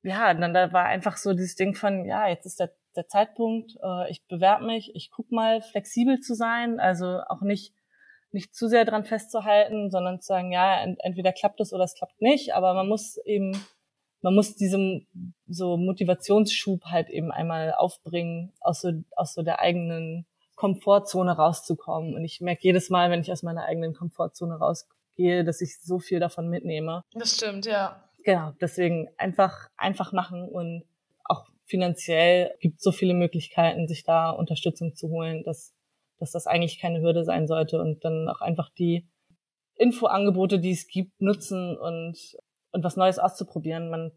ja, 0.08 0.34
dann 0.34 0.54
da 0.54 0.72
war 0.72 0.86
einfach 0.86 1.18
so 1.18 1.34
dieses 1.34 1.56
Ding 1.56 1.76
von, 1.76 2.06
ja, 2.06 2.28
jetzt 2.28 2.46
ist 2.46 2.60
der, 2.60 2.72
der 2.96 3.08
Zeitpunkt, 3.08 3.74
äh, 3.84 4.10
ich 4.10 4.26
bewerbe 4.28 4.66
mich, 4.66 4.92
ich 4.96 5.12
guck 5.12 5.32
mal, 5.32 5.62
flexibel 5.62 6.20
zu 6.20 6.34
sein, 6.34 6.80
also 6.80 7.20
auch 7.28 7.42
nicht 7.42 7.74
nicht 8.32 8.54
zu 8.54 8.68
sehr 8.68 8.84
dran 8.84 9.06
festzuhalten, 9.06 9.90
sondern 9.90 10.20
zu 10.20 10.28
sagen, 10.28 10.52
ja, 10.52 10.82
ent 10.82 11.00
entweder 11.02 11.32
klappt 11.32 11.62
es 11.62 11.74
oder 11.74 11.86
es 11.86 11.96
klappt 11.96 12.22
nicht, 12.22 12.54
aber 12.54 12.74
man 12.74 12.88
muss 12.88 13.18
eben, 13.26 13.52
man 14.22 14.36
muss 14.36 14.56
diesem 14.56 15.08
so 15.48 15.78
Motivationsschub 15.78 16.86
halt 16.86 17.10
eben 17.10 17.32
einmal 17.32 17.74
aufbringen, 17.74 18.54
aus 18.60 18.82
so, 18.82 18.92
aus 19.16 19.34
so 19.34 19.44
der 19.44 19.60
eigenen 19.60 20.26
Komfortzone 20.56 21.38
rauszukommen. 21.38 22.16
Und 22.16 22.26
ich 22.26 22.42
merke 22.42 22.64
jedes 22.64 22.90
Mal, 22.90 23.10
wenn 23.12 23.22
ich 23.22 23.32
aus 23.32 23.44
meiner 23.44 23.64
eigenen 23.64 23.94
Komfortzone 23.94 24.56
rausgehe, 24.56 25.46
dass 25.46 25.62
ich 25.62 25.80
so 25.80 26.00
viel 26.00 26.20
davon 26.20 26.50
mitnehme. 26.50 27.04
Das 27.14 27.36
stimmt, 27.36 27.66
ja 27.66 28.07
genau, 28.28 28.52
deswegen 28.60 29.08
einfach, 29.18 29.70
einfach 29.78 30.12
machen 30.12 30.50
und 30.50 30.84
auch 31.24 31.48
finanziell 31.66 32.54
gibt 32.60 32.82
so 32.82 32.92
viele 32.92 33.14
Möglichkeiten, 33.14 33.88
sich 33.88 34.04
da 34.04 34.32
Unterstützung 34.32 34.96
zu 34.96 35.08
holen, 35.08 35.44
dass, 35.46 35.74
dass 36.20 36.34
das 36.34 36.46
eigentlich 36.46 36.78
keine 36.78 37.00
Hürde 37.00 37.24
sein 37.24 37.48
sollte 37.48 37.80
und 37.80 38.04
dann 38.04 38.28
auch 38.28 38.42
einfach 38.42 38.70
die 38.70 39.08
Infoangebote, 39.76 40.60
die 40.60 40.72
es 40.72 40.88
gibt, 40.88 41.22
nutzen 41.22 41.78
und, 41.78 42.18
und 42.72 42.84
was 42.84 42.98
Neues 42.98 43.18
auszuprobieren. 43.18 43.90
Man, 43.90 44.12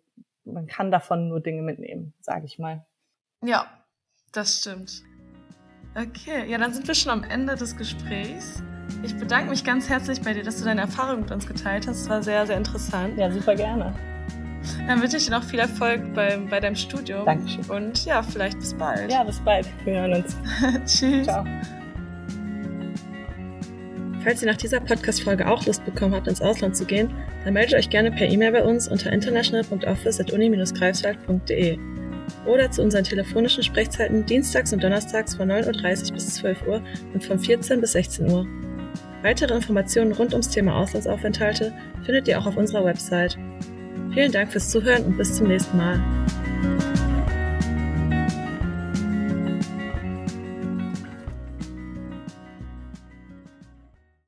man 0.45 0.67
kann 0.67 0.91
davon 0.91 1.29
nur 1.29 1.41
Dinge 1.41 1.63
mitnehmen, 1.63 2.13
sage 2.21 2.47
ich 2.47 2.59
mal. 2.59 2.85
Ja, 3.45 3.69
das 4.33 4.59
stimmt. 4.59 5.05
Okay, 5.95 6.51
ja, 6.51 6.59
dann 6.59 6.75
sind 6.75 6.89
wir 6.89 6.97
schon 6.97 7.13
am 7.13 7.23
Ende 7.23 7.55
des 7.55 7.77
Gesprächs. 7.77 8.61
Ich 9.03 9.17
bedanke 9.17 9.49
mich 9.49 9.65
ganz 9.65 9.89
herzlich 9.89 10.21
bei 10.21 10.35
dir, 10.35 10.43
dass 10.43 10.59
du 10.59 10.65
deine 10.65 10.83
Erfahrungen 10.83 11.23
mit 11.23 11.31
uns 11.31 11.47
geteilt 11.47 11.89
hast. 11.89 12.03
Es 12.03 12.11
war 12.11 12.23
sehr, 12.23 12.47
sehr 12.47 12.59
interessant. 12.59 13.17
Ja, 13.17 13.31
super 13.31 13.55
gerne. 13.55 13.95
Dann 14.87 15.01
wünsche 15.01 15.17
ich 15.17 15.25
dir 15.25 15.31
noch 15.31 15.43
viel 15.43 15.59
Erfolg 15.59 16.13
bei, 16.13 16.39
bei 16.51 16.61
deinem 16.61 16.77
Studium. 16.77 17.25
Dankeschön. 17.25 17.65
Und 17.65 18.05
ja, 18.05 18.23
vielleicht 18.23 18.59
bis 18.59 18.75
bald. 18.75 19.11
Ja, 19.11 19.25
bis 19.25 19.41
bald. 19.41 19.67
Wir 19.85 20.03
hören 20.03 20.23
uns. 20.23 20.37
Tschüss. 20.87 21.25
Ciao. 21.25 21.47
Falls 24.23 24.43
ihr 24.43 24.49
nach 24.49 24.59
dieser 24.59 24.81
Podcast-Folge 24.81 25.49
auch 25.49 25.65
Lust 25.65 25.83
bekommen 25.87 26.15
habt, 26.15 26.29
ins 26.29 26.43
Ausland 26.43 26.77
zu 26.77 26.85
gehen, 26.85 27.09
dann 27.45 27.55
meldet 27.55 27.79
euch 27.79 27.89
gerne 27.89 28.13
per 28.13 28.29
E-Mail 28.29 28.53
bei 28.53 28.63
uns 28.63 28.87
unter 28.87 29.11
international.office.uni-greifswald.de 29.11 31.79
oder 32.47 32.71
zu 32.71 32.83
unseren 32.83 33.05
telefonischen 33.05 33.63
Sprechzeiten 33.63 34.27
dienstags 34.27 34.75
und 34.75 34.85
donnerstags 34.85 35.37
von 35.37 35.51
9.30 35.51 36.09
Uhr 36.09 36.15
bis 36.15 36.35
12 36.35 36.67
Uhr 36.67 36.83
und 37.15 37.25
von 37.25 37.39
14 37.39 37.81
bis 37.81 37.93
16 37.93 38.31
Uhr. 38.31 38.47
Weitere 39.23 39.55
Informationen 39.55 40.13
rund 40.13 40.33
ums 40.33 40.49
Thema 40.49 40.77
Auslandsaufenthalte 40.77 41.73
findet 42.05 42.29
ihr 42.29 42.39
auch 42.39 42.47
auf 42.47 42.57
unserer 42.57 42.85
Website. 42.85 43.39
Vielen 44.15 44.33
Dank 44.33 44.51
fürs 44.51 44.71
Zuhören 44.71 45.05
und 45.05 45.19
bis 45.19 45.37
zum 45.37 45.49
nächsten 45.49 45.77
Mal. 45.77 46.01